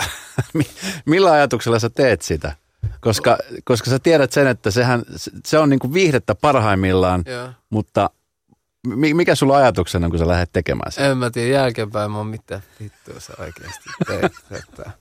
[0.53, 0.69] Mi-
[1.05, 2.55] Millä ajatuksella sä teet sitä?
[3.01, 5.03] Koska, koska sä tiedät sen, että sehän,
[5.45, 7.49] se on niinku viihdettä parhaimmillaan, Joo.
[7.69, 8.09] mutta
[8.87, 11.05] mi- mikä sulla ajatuksena, kun sä lähdet tekemään sen?
[11.05, 14.33] En mä tiedä, jälkeenpäin mä oon mitä vittua sä oikeasti teit.
[14.51, 14.91] Että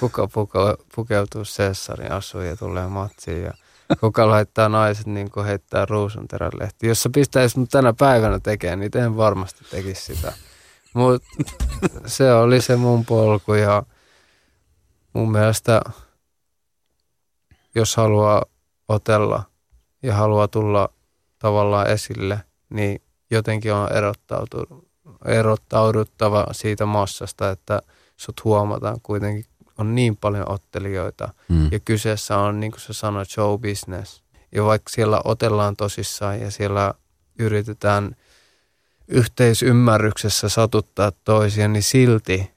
[0.00, 3.52] kuka puka, pukeutuu Cessarin asuun ja tulee matsiin ja
[4.00, 6.86] kuka laittaa naiset niin kuin heittää ruusunterän lehti.
[6.86, 10.32] Jos sä pistäis mut tänä päivänä tekemään, niin en varmasti tekisi sitä.
[10.94, 11.28] Mutta
[12.06, 13.82] se oli se mun polku ja
[15.12, 15.80] mun mielestä
[17.74, 18.44] jos haluaa
[18.88, 19.42] otella
[20.02, 20.88] ja haluaa tulla
[21.38, 23.88] tavallaan esille, niin jotenkin on
[25.24, 27.82] erottauduttava siitä massasta, että
[28.16, 29.44] sut huomataan kuitenkin.
[29.78, 31.68] On niin paljon ottelijoita Mm.
[31.72, 34.22] ja kyseessä on, niin kuin sä sanoit, show business.
[34.52, 36.94] Ja vaikka siellä otellaan tosissaan ja siellä
[37.38, 38.16] yritetään
[39.08, 42.50] yhteisymmärryksessä satuttaa toisia, niin silti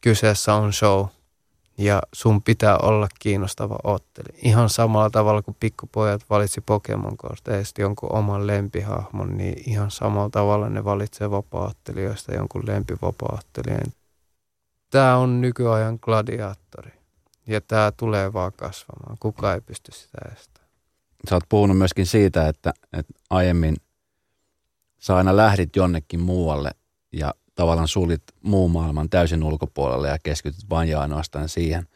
[0.00, 1.06] kyseessä on show.
[1.78, 4.38] Ja sun pitää olla kiinnostava otteli.
[4.42, 10.68] Ihan samalla tavalla kuin pikkupojat valitsi Pokemon korteista jonkun oman lempihahmon, niin ihan samalla tavalla
[10.68, 13.92] ne valitsee vapaattelijoista jonkun lempivapaattelijan.
[14.90, 16.92] Tämä on nykyajan gladiaattori.
[17.46, 19.16] Ja tämä tulee vaan kasvamaan.
[19.20, 20.70] Kuka ei pysty sitä estämään.
[21.28, 23.76] Sä oot puhunut myöskin siitä, että, että aiemmin
[24.98, 26.70] sä aina lähdit jonnekin muualle
[27.12, 31.88] ja tavallaan sulit muun maailman täysin ulkopuolelle ja keskityt vain ja ainoastaan siihen.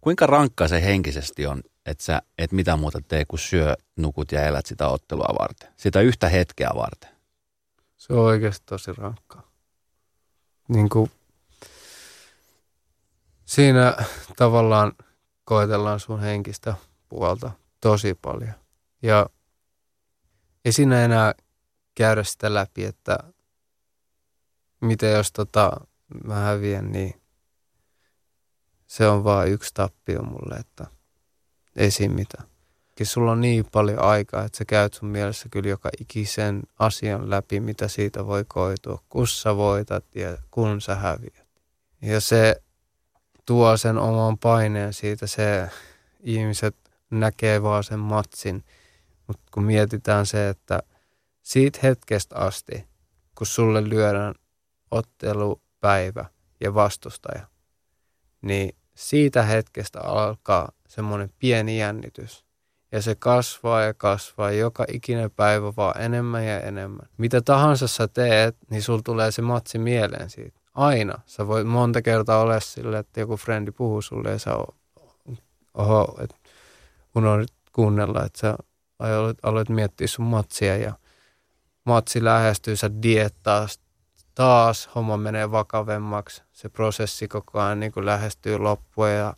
[0.00, 4.46] Kuinka rankkaa se henkisesti on, että sä et mitä muuta tee kuin syö, nukut ja
[4.46, 5.68] elät sitä ottelua varten?
[5.76, 7.10] Sitä yhtä hetkeä varten.
[7.96, 9.42] Se on oikeasti tosi rankkaa.
[10.68, 11.10] Niin kuin
[13.54, 13.96] siinä
[14.36, 14.92] tavallaan
[15.44, 16.74] koetellaan sun henkistä
[17.08, 18.54] puolta tosi paljon.
[19.02, 19.26] Ja
[20.64, 21.34] ei siinä enää
[21.94, 23.18] käydä sitä läpi, että
[24.80, 25.72] miten jos tota,
[26.24, 27.22] mä häviän, niin
[28.86, 30.86] se on vaan yksi tappio mulle, että
[31.76, 32.48] ei siinä mitään.
[33.02, 37.60] Sulla on niin paljon aikaa, että sä käyt sun mielessä kyllä joka ikisen asian läpi,
[37.60, 41.48] mitä siitä voi koitua, kun sä voitat ja kun sä häviät.
[42.02, 42.63] Ja se
[43.46, 45.68] tuo sen oman paineen siitä, se
[46.20, 46.76] ihmiset
[47.10, 48.64] näkee vaan sen matsin.
[49.26, 50.82] Mutta kun mietitään se, että
[51.42, 52.86] siitä hetkestä asti,
[53.34, 54.34] kun sulle lyödään
[54.90, 56.24] ottelupäivä
[56.60, 57.46] ja vastustaja,
[58.42, 62.44] niin siitä hetkestä alkaa semmoinen pieni jännitys.
[62.92, 67.08] Ja se kasvaa ja kasvaa joka ikinen päivä vaan enemmän ja enemmän.
[67.16, 70.60] Mitä tahansa sä teet, niin sul tulee se matsi mieleen siitä.
[70.74, 71.18] Aina.
[71.26, 74.50] Sä voit monta kertaa olla sille, että joku frendi puhuu sulle ja sä
[75.74, 76.18] oho,
[77.16, 78.56] unohdit kuunnella, että sä
[78.98, 80.92] aloit, aloit miettiä sun matsia ja
[81.84, 83.66] matsi lähestyy, sä diettaa
[84.34, 89.34] taas, homma menee vakavemmaksi, se prosessi koko ajan niin kuin lähestyy loppua ja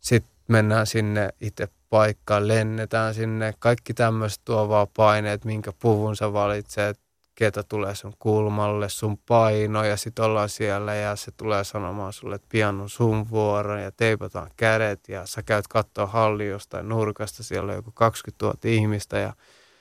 [0.00, 6.32] sitten mennään sinne itse paikkaan, lennetään sinne, kaikki tämmöiset tuo vaan paineet, minkä puvun sä
[6.32, 7.00] valitset,
[7.40, 12.34] ketä tulee sun kulmalle, sun paino ja sitten ollaan siellä ja se tulee sanomaan sulle,
[12.34, 17.42] että pian on sun vuoro ja teipataan kädet ja sä käyt katsoa halli jostain nurkasta,
[17.42, 19.32] siellä on joku 20 000 ihmistä ja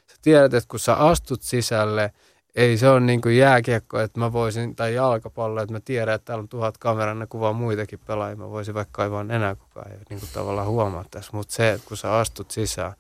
[0.08, 2.14] sä tiedät, että kun sä astut sisälle,
[2.56, 6.26] ei se ole niin kuin jääkiekko, että mä voisin, tai jalkapallo, että mä tiedän, että
[6.26, 9.98] täällä on tuhat kameraa, ne kuvaa muitakin pelaajia, mä voisin vaikka kaivaa nenää kukaan, ei
[10.10, 12.94] niin kuin tavallaan huomaa tässä, mutta se, että kun sä astut sisään,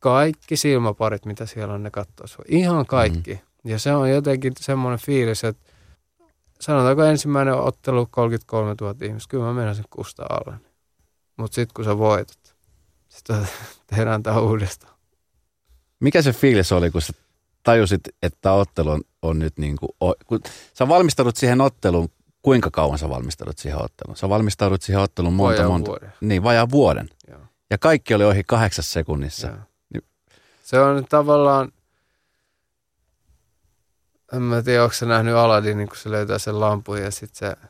[0.00, 2.44] kaikki silmäparit, mitä siellä on, ne katsoo sua.
[2.48, 3.34] Ihan kaikki.
[3.34, 3.53] Mm.
[3.64, 5.70] Ja se on jotenkin semmoinen fiilis, että
[6.60, 10.58] sanotaanko ensimmäinen ottelu 33 000 ihmistä, kyllä mä menen sen kusta alle.
[11.36, 12.54] Mutta sitten kun sä voitat,
[13.08, 13.48] sitten
[13.86, 14.94] tehdään tämä uudestaan.
[16.00, 17.12] Mikä se fiilis oli, kun sä
[17.62, 20.40] tajusit, että ottelu on, on nyt niin kuin, kun
[20.78, 22.08] sä valmistaudut siihen otteluun,
[22.42, 24.16] kuinka kauan sä valmistaudut siihen otteluun?
[24.16, 25.88] Sä valmistaudut siihen otteluun monta, Vajaa monta.
[25.90, 26.12] vuoden.
[26.20, 27.08] Niin, vajaa vuoden.
[27.30, 27.40] Joo.
[27.70, 29.46] Ja kaikki oli ohi kahdeksassa sekunnissa.
[29.46, 29.56] Joo.
[29.94, 30.02] Niin-
[30.64, 31.72] Se on tavallaan,
[34.32, 37.68] en mä tiedä, onko se nähnyt Aladdin, kun se löytää sen lampun ja sitten se,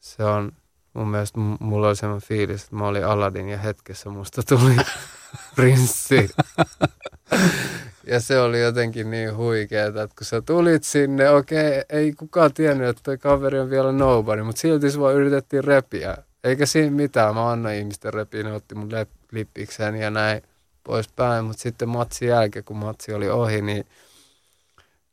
[0.00, 0.52] se on,
[0.92, 4.76] mun mielestä mulla oli semmoinen fiilis, että mä olin Aladdin ja hetkessä musta tuli
[5.56, 6.30] prinssi.
[8.06, 12.88] ja se oli jotenkin niin huikeeta, että kun sä tulit sinne, okei, ei kukaan tiennyt,
[12.88, 16.16] että toi kaveri on vielä nobody, mutta silti sua yritettiin repiä.
[16.44, 20.42] Eikä siinä mitään, mä annoin ihmisten repiä, ne otti mun lep- lippikseni ja näin
[20.84, 23.86] poispäin, mutta sitten matsin jälkeen, kun matsi oli ohi, niin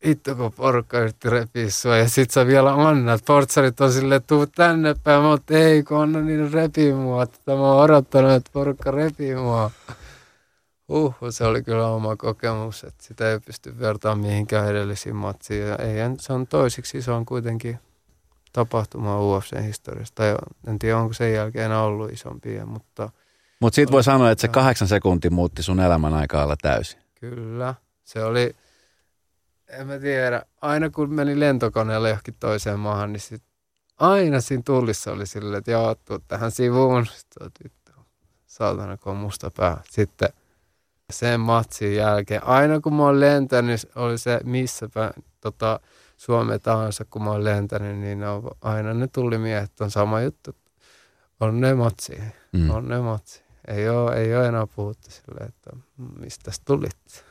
[0.07, 3.25] vittu kun porukka yritti repiä sua ja sit sä vielä annat.
[3.25, 7.25] Portsarit on silleen, tuu tänne päin, mutta ei kun anna niiden repii mua.
[7.25, 9.71] Tätä mä oon odottanut, että porukka repii mua.
[10.89, 15.67] Uh, se oli kyllä oma kokemus, että sitä ei pysty vertaamaan mihinkään edellisiin matsiin.
[15.67, 17.79] Ja ei, se on toisiksi se on kuitenkin
[18.53, 20.15] tapahtuma UFC-historiasta.
[20.15, 20.35] Tai
[20.67, 23.09] en tiedä, onko sen jälkeen enää ollut isompia, mutta
[23.59, 26.99] Mutta siitä voi sanoa, että se kahdeksan sekuntia muutti sun elämän aikaa täysin.
[27.19, 27.75] Kyllä.
[28.03, 28.55] Se oli,
[29.79, 33.43] en mä tiedä, aina kun meni lentokoneella johonkin toiseen maahan, niin sit
[33.99, 37.05] aina siinä tullissa oli silleen, että joo, tuu tähän sivuun.
[37.05, 37.91] Sitten oot, vittu,
[38.45, 39.81] saatana, kun on musta pää.
[39.89, 40.29] Sitten
[41.12, 45.79] sen matsin jälkeen, aina kun mä oon lentänyt, oli se missä päin, tota,
[46.17, 50.55] Suomeen tahansa, kun mä oon lentänyt, niin ne on, aina ne tullimiehet on sama juttu.
[51.39, 52.21] On ne matsi,
[52.53, 52.69] Mm.
[52.69, 53.43] on ne matsi.
[53.67, 55.69] Ei ole, ei ole enää puhuttu silleen, että
[56.19, 57.25] mistä tulit.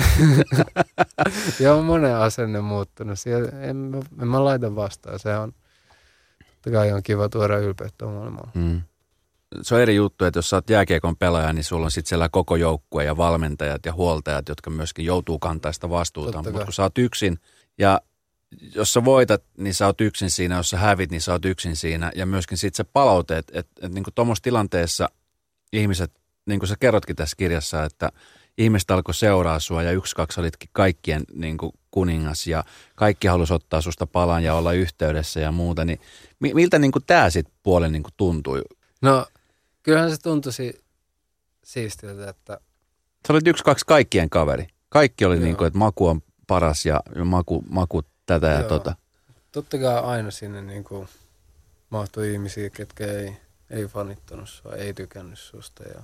[1.60, 3.18] ja on monen asenne muuttunut.
[3.18, 5.18] Siellä, en, mä- en mä laita vastaan.
[5.18, 5.52] Se on,
[6.48, 8.50] totta kai on kiva tuoda ylpeyttä maailmaan.
[8.54, 8.82] Mm.
[9.62, 12.28] Se on eri juttu, että jos sä oot jääkiekon pelaaja, niin sulla on sitten siellä
[12.28, 16.42] koko joukkue ja valmentajat ja huoltajat, jotka myöskin joutuu kantaa sitä vastuuta.
[16.42, 17.38] Mutta kun sä oot yksin
[17.78, 18.00] ja
[18.74, 20.56] jos sä voitat, niin sä oot yksin siinä.
[20.56, 22.12] Jos sä hävit, niin sä oot yksin siinä.
[22.14, 25.08] Ja myöskin sitten se palaute, että et, et, niin tuommoisessa tilanteessa
[25.72, 26.12] ihmiset,
[26.46, 28.12] niin kuin sä kerrotkin tässä kirjassa, että
[28.58, 32.64] ihmiset alkoi seuraa sua ja yksi, kaksi olitkin kaikkien niin kuin kuningas ja
[32.94, 35.84] kaikki halusi ottaa susta palan ja olla yhteydessä ja muuta.
[35.84, 36.00] Niin
[36.40, 38.62] mi- miltä niin tämä sitten puolen niin kuin tuntui?
[39.02, 39.26] No,
[39.82, 40.80] kyllähän se tuntui si-
[41.64, 42.60] siistiltä, että
[43.26, 44.66] Sä olit yksi, kaksi kaikkien kaveri.
[44.88, 45.44] Kaikki oli Joo.
[45.44, 48.68] niin kuin, että maku on paras ja maku, maku tätä ja Joo.
[48.68, 48.94] tota.
[49.52, 51.08] totta kai aina sinne niin kuin
[51.90, 53.36] mahtui ihmisiä, ketkä ei,
[53.70, 55.82] ei fanittanut sua, ei tykännyt susta.
[55.84, 56.02] Ja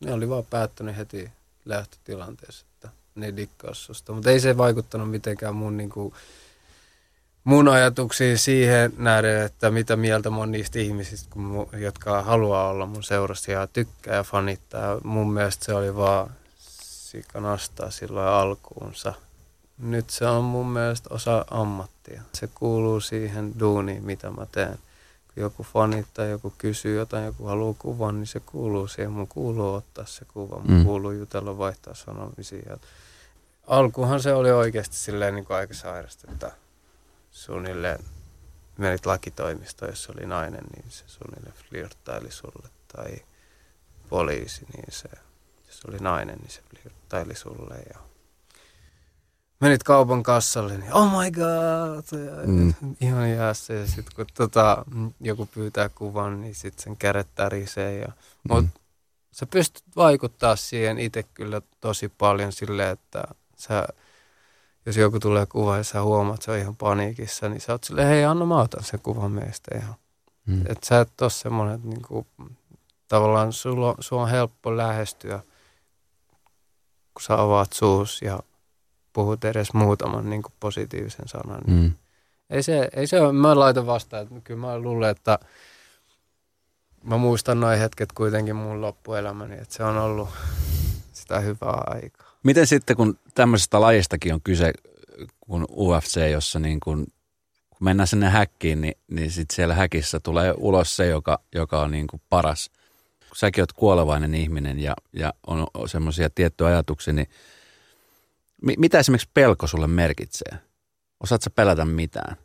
[0.00, 1.30] ne oli vaan päättänyt heti
[1.66, 4.12] lähtötilanteessa, että ne dikkaas susta.
[4.12, 6.14] Mutta ei se vaikuttanut mitenkään mun, niin kuin,
[7.44, 12.68] mun ajatuksiin siihen nähden, että mitä mieltä mä oon niistä ihmisistä, kun mu, jotka haluaa
[12.68, 15.00] olla mun seurassa ja tykkää ja fanittaa.
[15.04, 16.30] Mun mielestä se oli vaan
[16.70, 19.14] sikanastaa silloin alkuunsa.
[19.78, 22.22] Nyt se on mun mielestä osa ammattia.
[22.32, 24.78] Se kuuluu siihen duuniin, mitä mä teen.
[25.36, 29.12] Joku fanittaa, joku kysyy jotain, joku haluaa kuvan, niin se kuuluu siihen.
[29.12, 30.84] Mun kuuluu ottaa se kuva, mun Mm.
[30.84, 32.76] kuuluu jutella, vaihtaa sanomisia.
[33.66, 36.52] Alkuhan se oli oikeasti silleen niin kuin aika sairasta, että
[37.30, 37.98] suunnilleen
[38.76, 42.68] menit lakitoimistoon, jos oli nainen, niin se suunnilleen flirttaili sulle.
[42.96, 43.16] Tai
[44.08, 45.08] poliisi, niin se,
[45.66, 47.74] jos oli nainen, niin se flirttaili sulle.
[47.94, 47.98] Ja
[49.60, 52.74] menit kaupan kassalle, niin oh my god, ja Mm.
[53.00, 53.72] ihan jäässä.
[53.74, 54.84] Ja sitten kun tota,
[55.20, 57.98] joku pyytää kuvan, niin sitten sen kädet tärisee.
[57.98, 58.12] Ja,
[58.48, 58.68] mut Mm.
[59.30, 63.24] sä pystyt vaikuttaa siihen itse kyllä tosi paljon silleen, että
[63.56, 63.88] sä,
[64.86, 67.84] jos joku tulee kuva ja sä huomaat, että se on ihan paniikissa, niin sä oot
[67.84, 69.94] silleen, hei anna mä otan sen kuvan meistä ihan.
[70.46, 70.62] Mm.
[70.68, 72.26] Et sä et ole semmoinen, että niinku,
[73.08, 75.38] tavallaan sulla, on- sua on helppo lähestyä,
[77.14, 78.40] kun sä avaat suus ja
[79.16, 81.60] puhut edes muutaman niinku positiivisen sanan.
[81.66, 81.92] Niin Mm.
[82.50, 85.38] ei se, ei se ole, mä laitan vastaan, että kyllä mä luulen, että
[87.04, 90.28] mä muistan noin hetket kuitenkin mun loppuelämäni, että se on ollut
[91.12, 92.26] sitä hyvää aikaa.
[92.42, 94.72] Miten sitten, kun tämmöisestä lajistakin on kyse,
[95.40, 97.06] kun UFC, jossa niin kun,
[97.70, 101.90] kun mennään sinne häkkiin, niin, niin sitten siellä häkissä tulee ulos se, joka, joka on
[101.90, 102.70] niin kuin paras.
[103.28, 107.28] Kun säkin oot kuolevainen ihminen ja, ja on semmoisia tiettyjä ajatuksia, niin
[108.66, 110.58] mi, mitä esimerkiksi pelko sulle merkitsee?
[111.20, 112.36] Osaat sä pelätä mitään?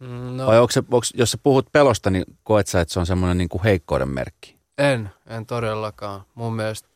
[0.00, 0.46] Mm, No.
[0.46, 3.38] Vai onko se, onko, jos sä puhut pelosta, niin koet sä, että se on semmoinen
[3.38, 4.56] niin kuin heikkouden merkki?
[4.78, 6.22] En, en todellakaan.
[6.34, 6.88] Mun mielestä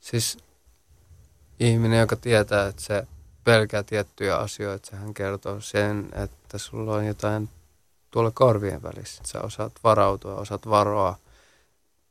[0.00, 0.38] siis
[1.60, 3.06] ihminen, joka tietää, että se
[3.44, 7.48] pelkää tiettyjä asioita, sehän kertoo sen, että sulla on jotain
[8.10, 9.22] tuolla korvien välissä.
[9.26, 11.16] Sä osaat varautua, osaat varoa.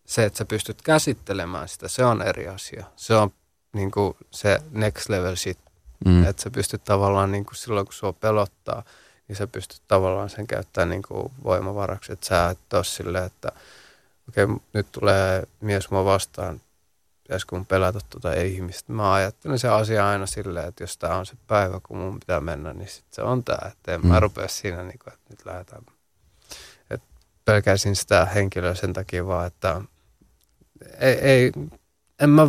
[0.06, 2.86] Se, että sä pystyt käsittelemään sitä, se on eri asia.
[2.96, 3.30] Se on
[3.74, 5.60] niin kuin se next level shit.
[6.06, 6.24] Mm.
[6.26, 8.84] Että sä pystyt tavallaan niin kuin silloin, kun sua pelottaa,
[9.28, 12.14] niin sä pystyt tavallaan sen käyttämään niin kuin voimavaraksi.
[12.14, 13.52] Että sä et ole silleen, että
[14.30, 16.62] okei, okay, nyt tulee mies mua vastaan,
[17.24, 18.94] pitäisikö mun pelätä tuota ihmistä.
[18.94, 22.40] Mä ajattelen se asia aina silleen, että jos tämä on se päivä, kun mun pitää
[22.40, 23.68] mennä, niin sit se on tämä.
[23.72, 24.08] Että en mm.
[24.08, 25.82] mä rupea siinä, niin kuin, että nyt lähdetään.
[26.90, 27.02] Et
[27.46, 29.82] pelkäisin sitä henkilöä sen takia vaan, että
[31.00, 31.52] ei, ei
[32.20, 32.48] en mä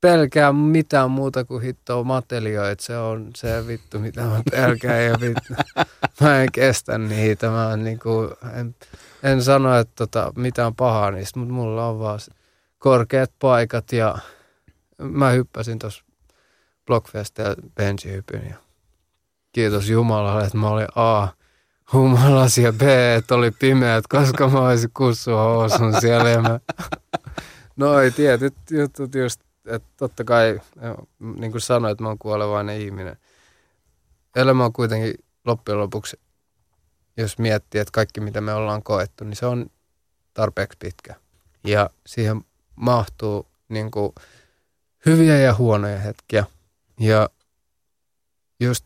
[0.00, 2.82] pelkää mitään muuta kuin hittoa matelioita.
[2.82, 5.54] Se on se vittu, mitä mä pelkään ja vittu.
[6.20, 7.50] Mä en kestä niitä.
[7.50, 8.74] Mä en, niin kuin, en,
[9.22, 12.18] en sano, että tota, mitään pahaa niistä, mutta mulla on vaan
[12.78, 14.18] korkeat paikat ja
[14.98, 16.04] mä hyppäsin tuossa
[16.86, 18.56] Blockfestilla benchihypyn ja
[19.52, 21.28] kiitos Jumalalle, että mä olin A,
[21.92, 22.82] humalas ja B,
[23.16, 26.60] että oli pimeät, koska mä olisin kussua housun siellä ja mä,
[27.76, 30.60] noi tietyt jutut just, että totta kai,
[31.20, 33.16] niin kuin että mä oon kuolevainen ihminen.
[34.36, 36.20] Elämä on kuitenkin loppujen lopuksi,
[37.16, 39.70] jos miettii, että kaikki mitä me ollaan koettu, niin se on
[40.34, 41.14] tarpeeksi pitkä.
[41.64, 42.44] Ja siihen
[42.76, 44.12] mahtuu niin kuin
[45.06, 46.44] hyviä ja huonoja hetkiä.
[47.00, 47.28] Ja
[48.60, 48.84] just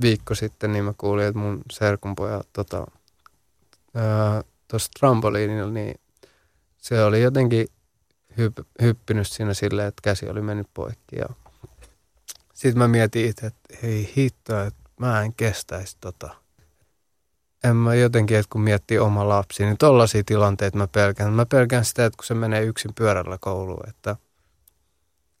[0.00, 2.86] viikko sitten niin mä kuulin, että mun serkunpojat tota,
[4.68, 6.00] tuossa trampoliinilla, niin
[6.78, 7.66] se oli jotenkin
[8.38, 11.16] hypp, hyppinyt siinä silleen, että käsi oli mennyt poikki.
[11.16, 11.26] Ja
[12.54, 16.30] sitten mä mietin itse, että hei hitto, että mä en kestäisi tota–
[17.64, 21.32] en mä jotenkin, että kun miettii oma lapsi, niin tollaisia tilanteita mä pelkään.
[21.32, 24.16] Mä pelkään sitä, että kun se menee yksin pyörällä kouluun, että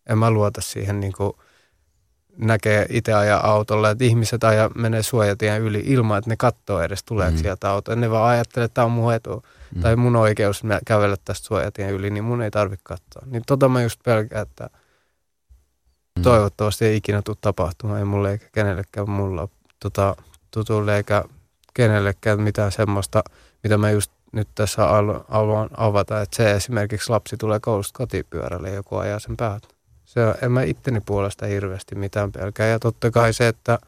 [0.06, 1.32] en mä luota siihen niin kuin
[2.38, 7.04] näkee itse ajaa autolla, että ihmiset ajaa, menee suojatien yli ilman, että ne katsoo edes
[7.04, 7.36] tulee mm.
[7.36, 7.96] sieltä autoa.
[7.96, 9.42] Ne vaan ajattelee, että tämä on mun etu
[9.74, 9.80] mm.
[9.80, 13.22] tai mun oikeus kävellä tästä suojatien yli, niin mun ei tarvitse katsoa.
[13.26, 14.70] Niin tota mä just pelkään, että
[16.16, 16.22] mm.
[16.22, 19.48] toivottavasti ei ikinä tule tapahtumaan, ei mulle eikä kenellekään mulla
[19.80, 20.16] tota,
[20.50, 21.24] tutulle eikä
[21.74, 23.24] kenellekään mitään semmoista,
[23.62, 24.82] mitä mä just nyt tässä
[25.28, 29.75] haluan avata, että se esimerkiksi lapsi tulee koulusta kotipyörälle ja joku ajaa sen päältä.
[30.16, 32.66] Se on, en mä itteni puolesta hirveästi mitään pelkää.
[32.66, 33.78] Ja totta kai se, että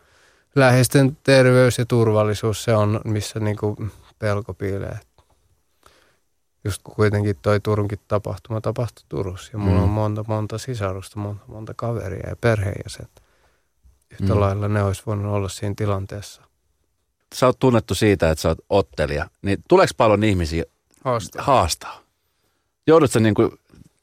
[0.54, 3.76] läheisten terveys ja turvallisuus, se on missä niinku
[4.18, 4.98] pelko piilee.
[6.64, 9.84] Just kuitenkin toi Turunkin tapahtuma tapahtui Turussa ja mulla mm.
[9.84, 13.22] on monta, monta sisarusta, monta, monta kaveria ja perheenjäsentä.
[14.10, 14.40] Yhtä mm.
[14.40, 16.48] lailla ne olisi voinut olla siinä tilanteessa
[17.34, 20.64] sä oot tunnettu siitä, että sä oot ottelija, niin tuleeko paljon ihmisiä
[21.04, 21.44] haastaa?
[21.44, 22.00] haastaa?
[22.86, 23.50] Joudutko niin kuin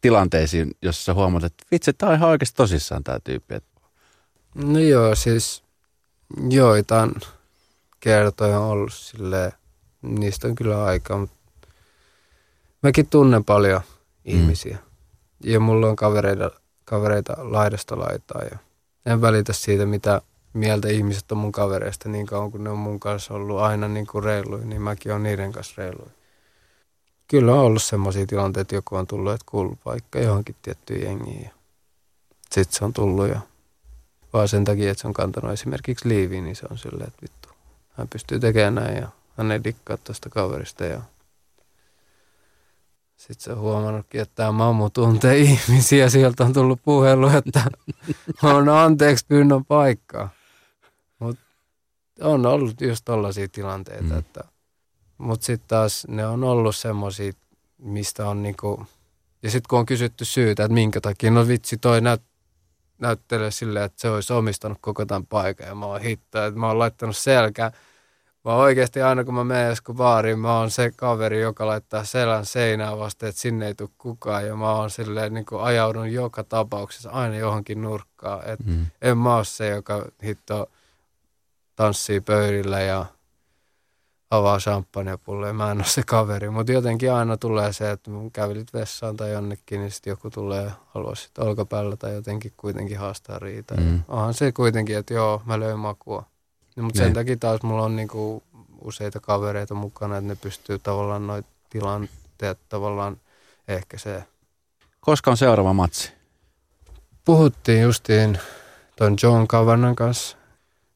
[0.05, 3.55] tilanteisiin, jossa sä huomaat, että vitsi, tää on ihan oikeasti tosissaan tämä tyyppi?
[4.55, 5.63] No joo, siis
[6.49, 7.15] joitain
[7.99, 9.51] kertoja on ollut silleen,
[10.01, 11.35] niistä on kyllä aikaa, mutta
[12.83, 13.95] mäkin tunnen paljon mm.
[14.25, 14.77] ihmisiä.
[15.43, 16.51] Ja mulla on kavereita,
[16.85, 18.57] kavereita laidasta laitaa ja
[19.05, 20.21] en välitä siitä, mitä
[20.53, 24.07] mieltä ihmiset on mun kavereista niin kauan kun ne on mun kanssa ollut aina niin
[24.07, 26.11] kuin reiluin, niin mäkin on niiden kanssa reiluin.
[27.27, 31.43] Kyllä on ollut semmoisia tilanteita, että joku on tullut, että kuuluu paikka johonkin tiettyyn jengiin
[31.43, 31.49] ja
[32.51, 33.39] sitten se on tullut ja
[34.33, 37.49] vaan sen takia, että se on kantanut esimerkiksi liiviin, niin se on silleen, että vittu,
[37.93, 39.07] hän pystyy tekemään näin ja
[39.37, 41.01] hän ei dikkaa tuosta kaverista ja
[43.15, 46.09] sitten se on huomannutkin, että tämä mammu tuntee ihmisiä.
[46.09, 47.63] Sieltä on tullut puhelu, että
[48.43, 50.29] on anteeksi pyynnön paikkaa
[52.21, 54.17] on ollut just tollaisia tilanteita, mm.
[54.17, 54.43] että
[55.17, 57.31] mutta sitten taas ne on ollut semmoisia,
[57.77, 58.85] mistä on niinku,
[59.43, 62.21] ja sitten kun on kysytty syytä, että minkä takia, no vitsi toi näyt,
[62.97, 66.67] näyttelee silleen, että se olisi omistanut koko tämän paikan ja mä oon hittaa, että mä
[66.67, 67.71] oon laittanut selkään.
[68.45, 72.45] Mä oikeasti aina kun mä menen joskus baariin, mä oon se kaveri, joka laittaa selän
[72.45, 74.47] seinään vasta, että sinne ei tule kukaan.
[74.47, 78.49] Ja mä oon silleen niin kuin ajaudun joka tapauksessa aina johonkin nurkkaan.
[78.49, 78.85] Et mm.
[79.01, 80.71] En mä ole se, joka hitto
[81.75, 83.05] tanssii pöydillä ja
[84.37, 85.53] avaa champagnepulloja.
[85.53, 89.31] Mä en ole se kaveri, mutta jotenkin aina tulee se, että mun kävelit vessaan tai
[89.31, 93.75] jonnekin, niin sitten joku tulee haluaa sitten olkapäällä tai jotenkin kuitenkin haastaa riitä.
[93.75, 94.03] Mm.
[94.07, 96.23] Onhan se kuitenkin, että joo, mä löin makua.
[96.75, 97.13] No, mutta sen niin.
[97.13, 98.43] takia taas mulla on niinku
[98.81, 103.17] useita kavereita mukana, että ne pystyy tavallaan noita tilanteet tavallaan
[103.67, 104.23] ehkä se.
[104.99, 106.11] Koska on seuraava matsi?
[107.25, 108.39] Puhuttiin justiin
[108.95, 110.37] ton John Kavannan kanssa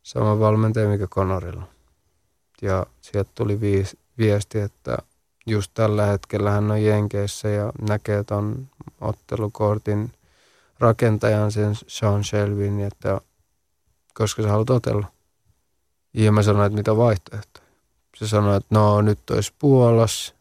[0.03, 1.78] sama valmentaja mikä Konorilla.
[2.61, 4.97] Ja sieltä tuli viis, viesti, että
[5.45, 8.67] just tällä hetkellä hän on Jenkeissä ja näkee ton
[9.01, 10.11] ottelukortin
[10.79, 13.21] rakentajan sen Sean Shelvin, että
[14.13, 15.07] koska sä haluat otella.
[16.13, 17.65] Ja mä sanoin, että mitä vaihtoehtoja.
[18.15, 20.33] Se sanoi, että no nyt olisi Puolas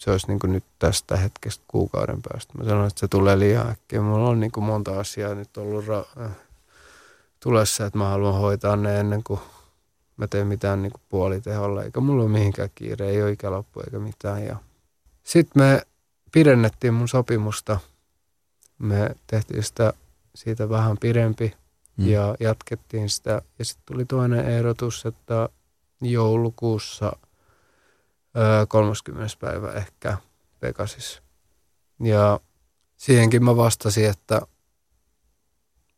[0.00, 2.58] se olisi niin nyt tästä hetkestä kuukauden päästä.
[2.58, 4.00] Mä sanoin, että se tulee liian äkkiä.
[4.00, 6.30] Mulla on niin monta asiaa nyt ollut ra- äh,
[7.40, 9.40] tulessa, että mä haluan hoitaa ne ennen kuin
[10.16, 11.82] mä teen mitään niin kuin puoliteholla.
[11.82, 14.44] Eikä mulla ole mihinkään kiire, ei ole ikäloppu eikä mitään.
[14.44, 14.56] Ja
[15.22, 15.82] sitten me
[16.32, 17.78] pidennettiin mun sopimusta.
[18.78, 19.92] Me tehtiin sitä
[20.34, 21.52] siitä vähän pidempi
[21.96, 22.06] mm.
[22.06, 23.42] ja jatkettiin sitä.
[23.58, 25.48] Ja sitten tuli toinen ehdotus, että
[26.00, 27.12] joulukuussa–
[28.68, 29.36] 30.
[29.40, 30.16] päivä ehkä
[30.60, 31.22] Pegasis.
[32.00, 32.40] Ja
[32.96, 34.40] siihenkin mä vastasin, että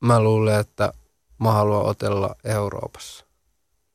[0.00, 0.92] mä luulen, että
[1.38, 3.24] mä haluan otella Euroopassa.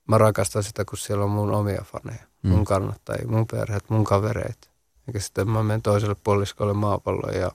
[0.07, 2.49] Mä rakastan sitä, kun siellä on mun omia faneja, mm.
[2.49, 4.69] mun kannattajia, mun perheet, mun kavereita.
[5.07, 7.51] Eikä sitten mä menen toiselle puoliskolle maapalloon ja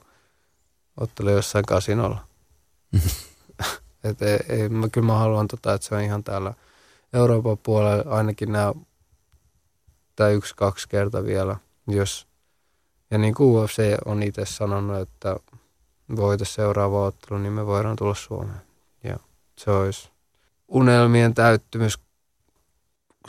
[0.97, 2.27] ottelen jossain kasinolla.
[4.03, 6.53] Et ei, ei, mä, kyllä mä haluan, tota, että se on ihan täällä
[7.13, 8.73] Euroopan puolella ainakin nämä
[10.15, 11.55] tai yksi, kaksi kertaa vielä,
[11.87, 12.27] jos,
[13.11, 15.35] ja niin kuin UFC on itse sanonut, että
[16.15, 18.61] voita seuraava ottelu, niin me voidaan tulla Suomeen.
[19.03, 19.17] Ja
[19.57, 20.09] se olisi
[20.67, 21.99] unelmien täyttymys.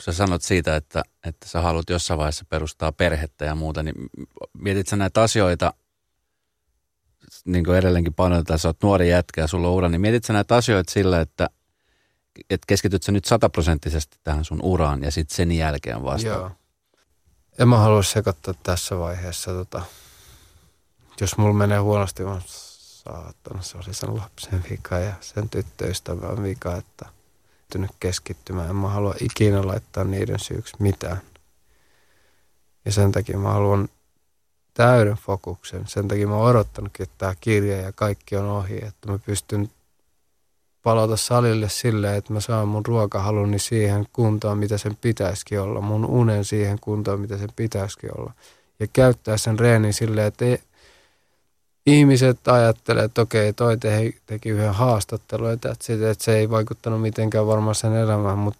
[0.05, 3.95] Kun sä sanot siitä, että, että sä haluat jossain vaiheessa perustaa perhettä ja muuta, niin
[4.57, 5.73] mietit sä näitä asioita,
[7.45, 10.33] niin kuin edelleenkin painotetaan, sä oot nuori jätkä ja sulla on ura, niin mietit sä
[10.33, 11.49] näitä asioita sillä, että,
[12.49, 16.51] että keskityt sä nyt sataprosenttisesti tähän sun uraan ja sitten sen jälkeen vasta Joo.
[17.59, 19.51] En mä halua sekoittaa tässä vaiheessa.
[19.51, 19.81] Tota,
[21.21, 26.75] jos mulla menee huonosti, mä saattanut, se oli sen lapsen vika ja sen tyttöystävän vika,
[26.75, 27.05] että
[27.77, 28.69] nyt keskittymään.
[28.69, 31.21] En mä halua ikinä laittaa niiden syyksi mitään.
[32.85, 33.89] Ja sen takia mä haluan
[34.73, 35.87] täyden fokuksen.
[35.87, 39.69] Sen takia mä oon odottanutkin, että tämä kirja ja kaikki on ohi, että mä pystyn
[40.83, 45.81] palata salille silleen, että mä saan mun ruokahaluni siihen kuntoon, mitä sen pitäisikin olla.
[45.81, 48.33] Mun unen siihen kuntoon, mitä sen pitäisikin olla.
[48.79, 50.59] Ja käyttää sen reenin silleen, että ei,
[51.85, 57.47] ihmiset ajattelee, että okei, toi te, teki yhden haastattelun, että, että se ei vaikuttanut mitenkään
[57.47, 58.59] varmaan sen elämään, mutta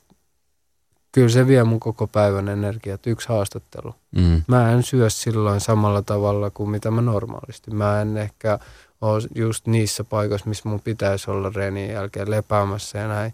[1.11, 3.95] kyllä se vie mun koko päivän energiat, yksi haastattelu.
[4.15, 4.41] Mm.
[4.47, 7.72] Mä en syö silloin samalla tavalla kuin mitä mä normaalisti.
[7.72, 8.59] Mä en ehkä
[9.01, 13.34] ole just niissä paikoissa, missä mun pitäisi olla reenin jälkeen lepäämässä ja näin.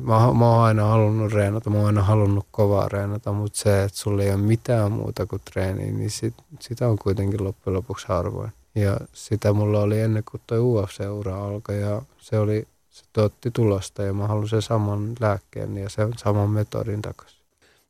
[0.00, 3.98] Mä, mä oon aina halunnut reenata, mä oon aina halunnut kovaa reenata, mutta se, että
[3.98, 8.52] sulla ei ole mitään muuta kuin treeni, niin sit, sitä on kuitenkin loppujen lopuksi harvoin.
[8.74, 14.02] Ja sitä mulla oli ennen kuin toi UFC-ura alkoi ja se oli, se tuotti tulosta
[14.02, 17.42] ja mä halusin sen saman lääkkeen ja sen saman metodin takaisin.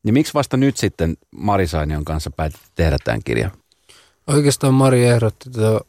[0.03, 3.53] Niin miksi vasta nyt sitten Mari Sainion kanssa päätit tehdä tämän kirjan?
[4.27, 5.81] Oikeastaan Mari ehdotti tätä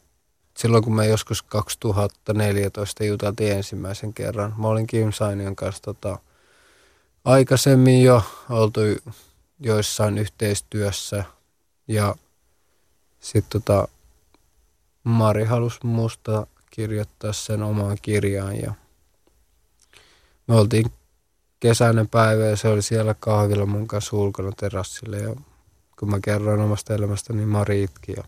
[0.56, 6.18] silloin kun me joskus 2014 juteltiin ensimmäisen kerran, mä olin Kim Sainion kanssa tota,
[7.24, 8.80] aikaisemmin jo oltu
[9.60, 11.24] joissain yhteistyössä.
[11.88, 12.14] Ja
[13.20, 13.88] sitten tota,
[15.04, 18.74] Mari halusi musta kirjoittaa sen omaan kirjaan ja
[20.46, 20.92] me oltiin
[21.60, 25.34] kesäinen päivä ja se oli siellä kahvilla mun kanssa ulkona terassille ja
[25.98, 28.24] kun mä kerroin omasta elämästä, niin Mari itki ja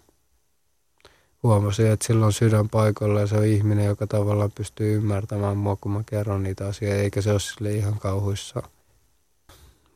[1.46, 5.92] huomasin, että silloin sydän paikalla ja se on ihminen, joka tavallaan pystyy ymmärtämään mua, kun
[5.92, 8.62] mä kerron niitä asioita, eikä se ole sille ihan kauhuissa.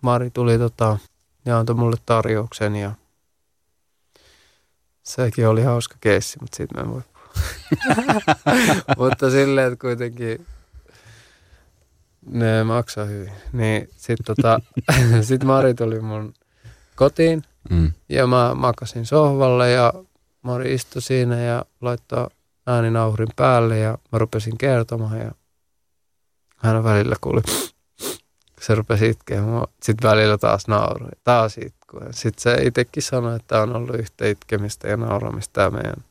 [0.00, 0.98] Mari tuli tota,
[1.44, 2.92] ja antoi mulle tarjouksen ja
[5.02, 7.02] sekin oli hauska keissi, mutta siitä mä en voi
[8.98, 10.46] Mutta silleen, että kuitenkin
[12.26, 13.32] ne maksaa hyvin.
[13.52, 14.60] Niin sitten tota,
[15.28, 16.34] sit Mari tuli mun
[16.96, 17.92] kotiin mm.
[18.08, 19.92] ja mä makasin sohvalle ja
[20.42, 22.26] Mari istui siinä ja laittoi
[22.66, 25.32] ääninauhurin päälle ja mä rupesin kertomaan ja
[26.56, 27.40] hän välillä kuuli,
[28.60, 29.42] se rupesi itkeä.
[29.82, 32.00] Sitten välillä taas naurui, taas itkui.
[32.10, 36.04] Sitten se itsekin sanoi, että on ollut yhtä itkemistä ja nauramista tämä meidän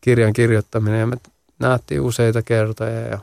[0.00, 1.00] kirjan kirjoittaminen.
[1.00, 1.16] Ja me
[1.58, 3.18] nähtiin useita kertoja ja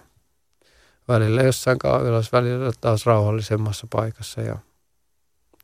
[1.08, 4.58] välillä jossain kahvilassa, välillä taas rauhallisemmassa paikassa ja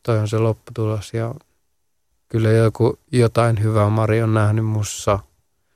[0.03, 1.35] toi on se lopputulos ja
[2.31, 5.19] kyllä joku, jotain hyvää Mari on nähnyt mussa,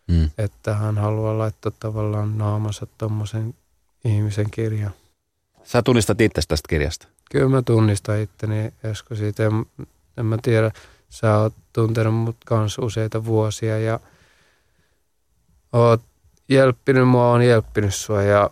[0.08, 0.30] mm.
[0.38, 3.54] että hän haluaa laittaa tavallaan naamansa tuommoisen
[4.06, 4.92] ihmisen kirjan.
[5.64, 7.08] Sä tunnistat itse tästä kirjasta?
[7.32, 9.46] Kyllä mä tunnistan itteni Esko siitä.
[9.46, 9.66] En,
[10.18, 10.72] en mä tiedä,
[11.10, 14.00] sä oot tuntenut mut kanssa useita vuosia ja
[15.74, 16.02] oot
[16.50, 18.50] jelppinyt mua, on jelppinyt sua ja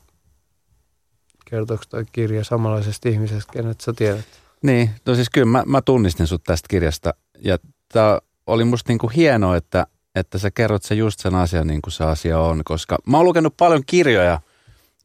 [1.45, 4.25] kertooko toi kirja samanlaisesta ihmisestä, kenet sä tiedät?
[4.61, 7.57] Niin, no siis kyllä mä, mä tunnistin sut tästä kirjasta ja
[7.93, 11.91] tämä oli musta niinku hienoa, että, että sä kerrot se just sen asian niin kuin
[11.91, 14.41] se asia on, koska mä oon lukenut paljon kirjoja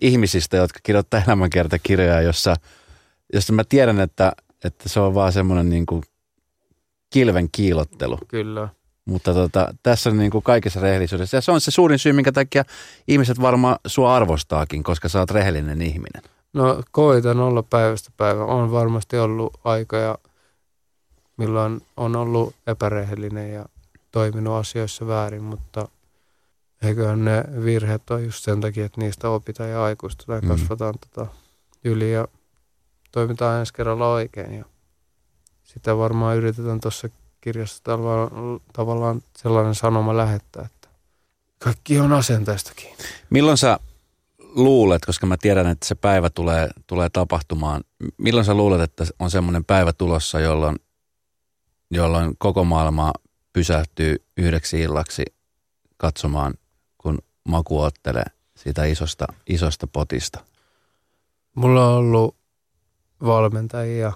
[0.00, 2.56] ihmisistä, jotka kirjoittaa elämänkertakirjoja, jossa,
[3.32, 4.32] jossa mä tiedän, että,
[4.64, 6.02] että se on vaan semmoinen niin kuin
[7.10, 8.18] kilven kiilottelu.
[8.28, 8.68] Kyllä.
[9.04, 11.36] Mutta tota, tässä on niin kuin kaikessa rehellisyydessä.
[11.36, 12.64] Ja se on se suurin syy, minkä takia
[13.08, 16.22] ihmiset varmaan sua arvostaakin, koska sä oot rehellinen ihminen.
[16.52, 18.44] No koitan olla päivästä päivä.
[18.44, 20.18] On varmasti ollut aikoja,
[21.38, 23.64] milloin on ollut epärehellinen ja
[24.10, 25.88] toiminut asioissa väärin, mutta
[26.82, 30.48] eiköhän ne virheet ole just sen takia, että niistä opitaan ja aikuistutaan ja Mm.
[30.48, 31.26] kasvataan tota
[31.84, 32.28] yli ja
[33.12, 34.54] toimitaan ensi kerralla oikein.
[34.54, 34.64] Ja
[35.64, 37.08] sitä varmaan yritetään tuossa
[37.40, 40.88] kirjassa tavallaan, tavallaan sellainen sanoma lähettää, että
[41.58, 43.04] kaikki on asenteesta kiinni.
[43.30, 43.78] Milloin sä
[44.38, 47.84] luulet, koska mä tiedän, että se päivä tulee, tulee tapahtumaan,
[48.18, 50.76] milloin sä luulet, että on semmoinen päivä tulossa, jolloin,
[51.90, 53.12] jolloin koko maailma
[53.52, 55.24] pysähtyy yhdeksi illaksi
[55.96, 56.54] katsomaan,
[56.98, 58.26] kun maku ottelee
[58.56, 60.44] siitä isosta, isosta potista?
[61.54, 62.36] Mulla on ollut
[63.22, 64.12] valmentajia,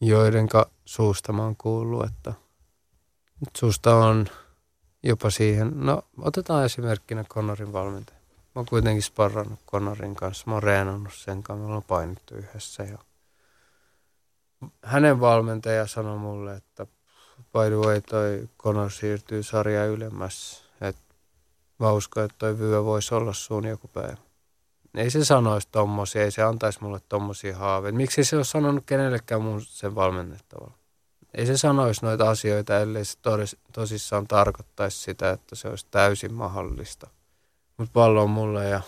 [0.00, 0.48] joiden
[0.84, 2.34] suusta mä oon kuullut, että
[3.56, 4.26] susta on
[5.02, 8.18] jopa siihen, no otetaan esimerkkinä Connorin valmentaja.
[8.36, 12.82] Mä oon kuitenkin sparrannut Connorin kanssa, mä oon reenannut sen kanssa, me ollaan painittu yhdessä
[12.82, 12.98] ja
[14.84, 16.86] hänen valmentaja sanoi mulle, että
[17.36, 21.14] by the way toi Connor siirtyy sarja ylemmäs, että
[21.78, 24.16] mä uskon, että toi vyö voisi olla sun joku päivä
[24.94, 27.96] ei se sanoisi tommosia, ei se antaisi mulle tommosia haaveita.
[27.96, 30.74] Miksi se olisi sanonut kenellekään muun sen valmennettavalla?
[31.34, 33.18] Ei se sanoisi noita asioita, ellei se
[33.72, 37.10] tosissaan tarkoittaisi sitä, että se olisi täysin mahdollista.
[37.76, 38.80] Mutta pallo on mulle ja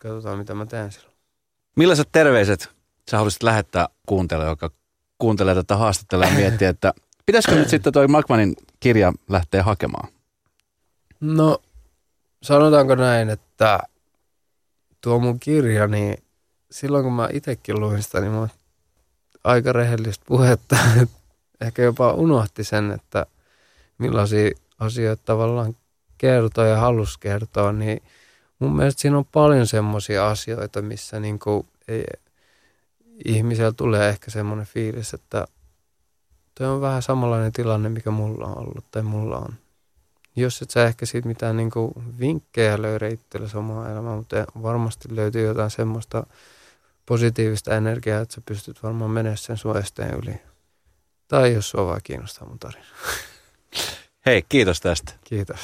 [0.00, 1.14] katsotaan mitä mä teen silloin.
[1.76, 2.70] Millaiset terveiset
[3.10, 4.70] sä haluaisit lähettää kuuntelijalle, joka
[5.18, 6.94] kuuntelee tätä haastattelua ja miettii, että
[7.26, 10.08] pitäisikö nyt sitten toi Makmanin kirja lähteä hakemaan?
[11.20, 11.58] No,
[12.42, 13.78] sanotaanko näin, että
[15.00, 16.16] tuo mun kirja, niin
[16.70, 18.48] silloin kun mä itsekin luin sitä, niin mä
[19.44, 20.76] aika rehellistä puhetta.
[21.60, 23.26] Ehkä jopa unohti sen, että
[23.98, 25.76] millaisia asioita tavallaan
[26.18, 28.02] kertoo ja halus kertoa, niin
[28.58, 32.04] mun mielestä siinä on paljon semmoisia asioita, missä niin kuin ei,
[33.24, 35.46] ihmisellä tulee ehkä semmoinen fiilis, että
[36.54, 39.54] toi on vähän samanlainen tilanne, mikä mulla on ollut tai mulla on
[40.36, 45.16] jos et sä ehkä siitä mitään niin kuin vinkkejä löydä itsellesi omaa elämää, mutta varmasti
[45.16, 46.26] löytyy jotain semmoista
[47.06, 50.40] positiivista energiaa, että sä pystyt varmaan menemään sen sun esteen yli.
[51.28, 52.84] Tai jos sua vaan kiinnostaa mun tarina.
[54.26, 55.12] Hei, kiitos tästä.
[55.24, 55.60] Kiitos.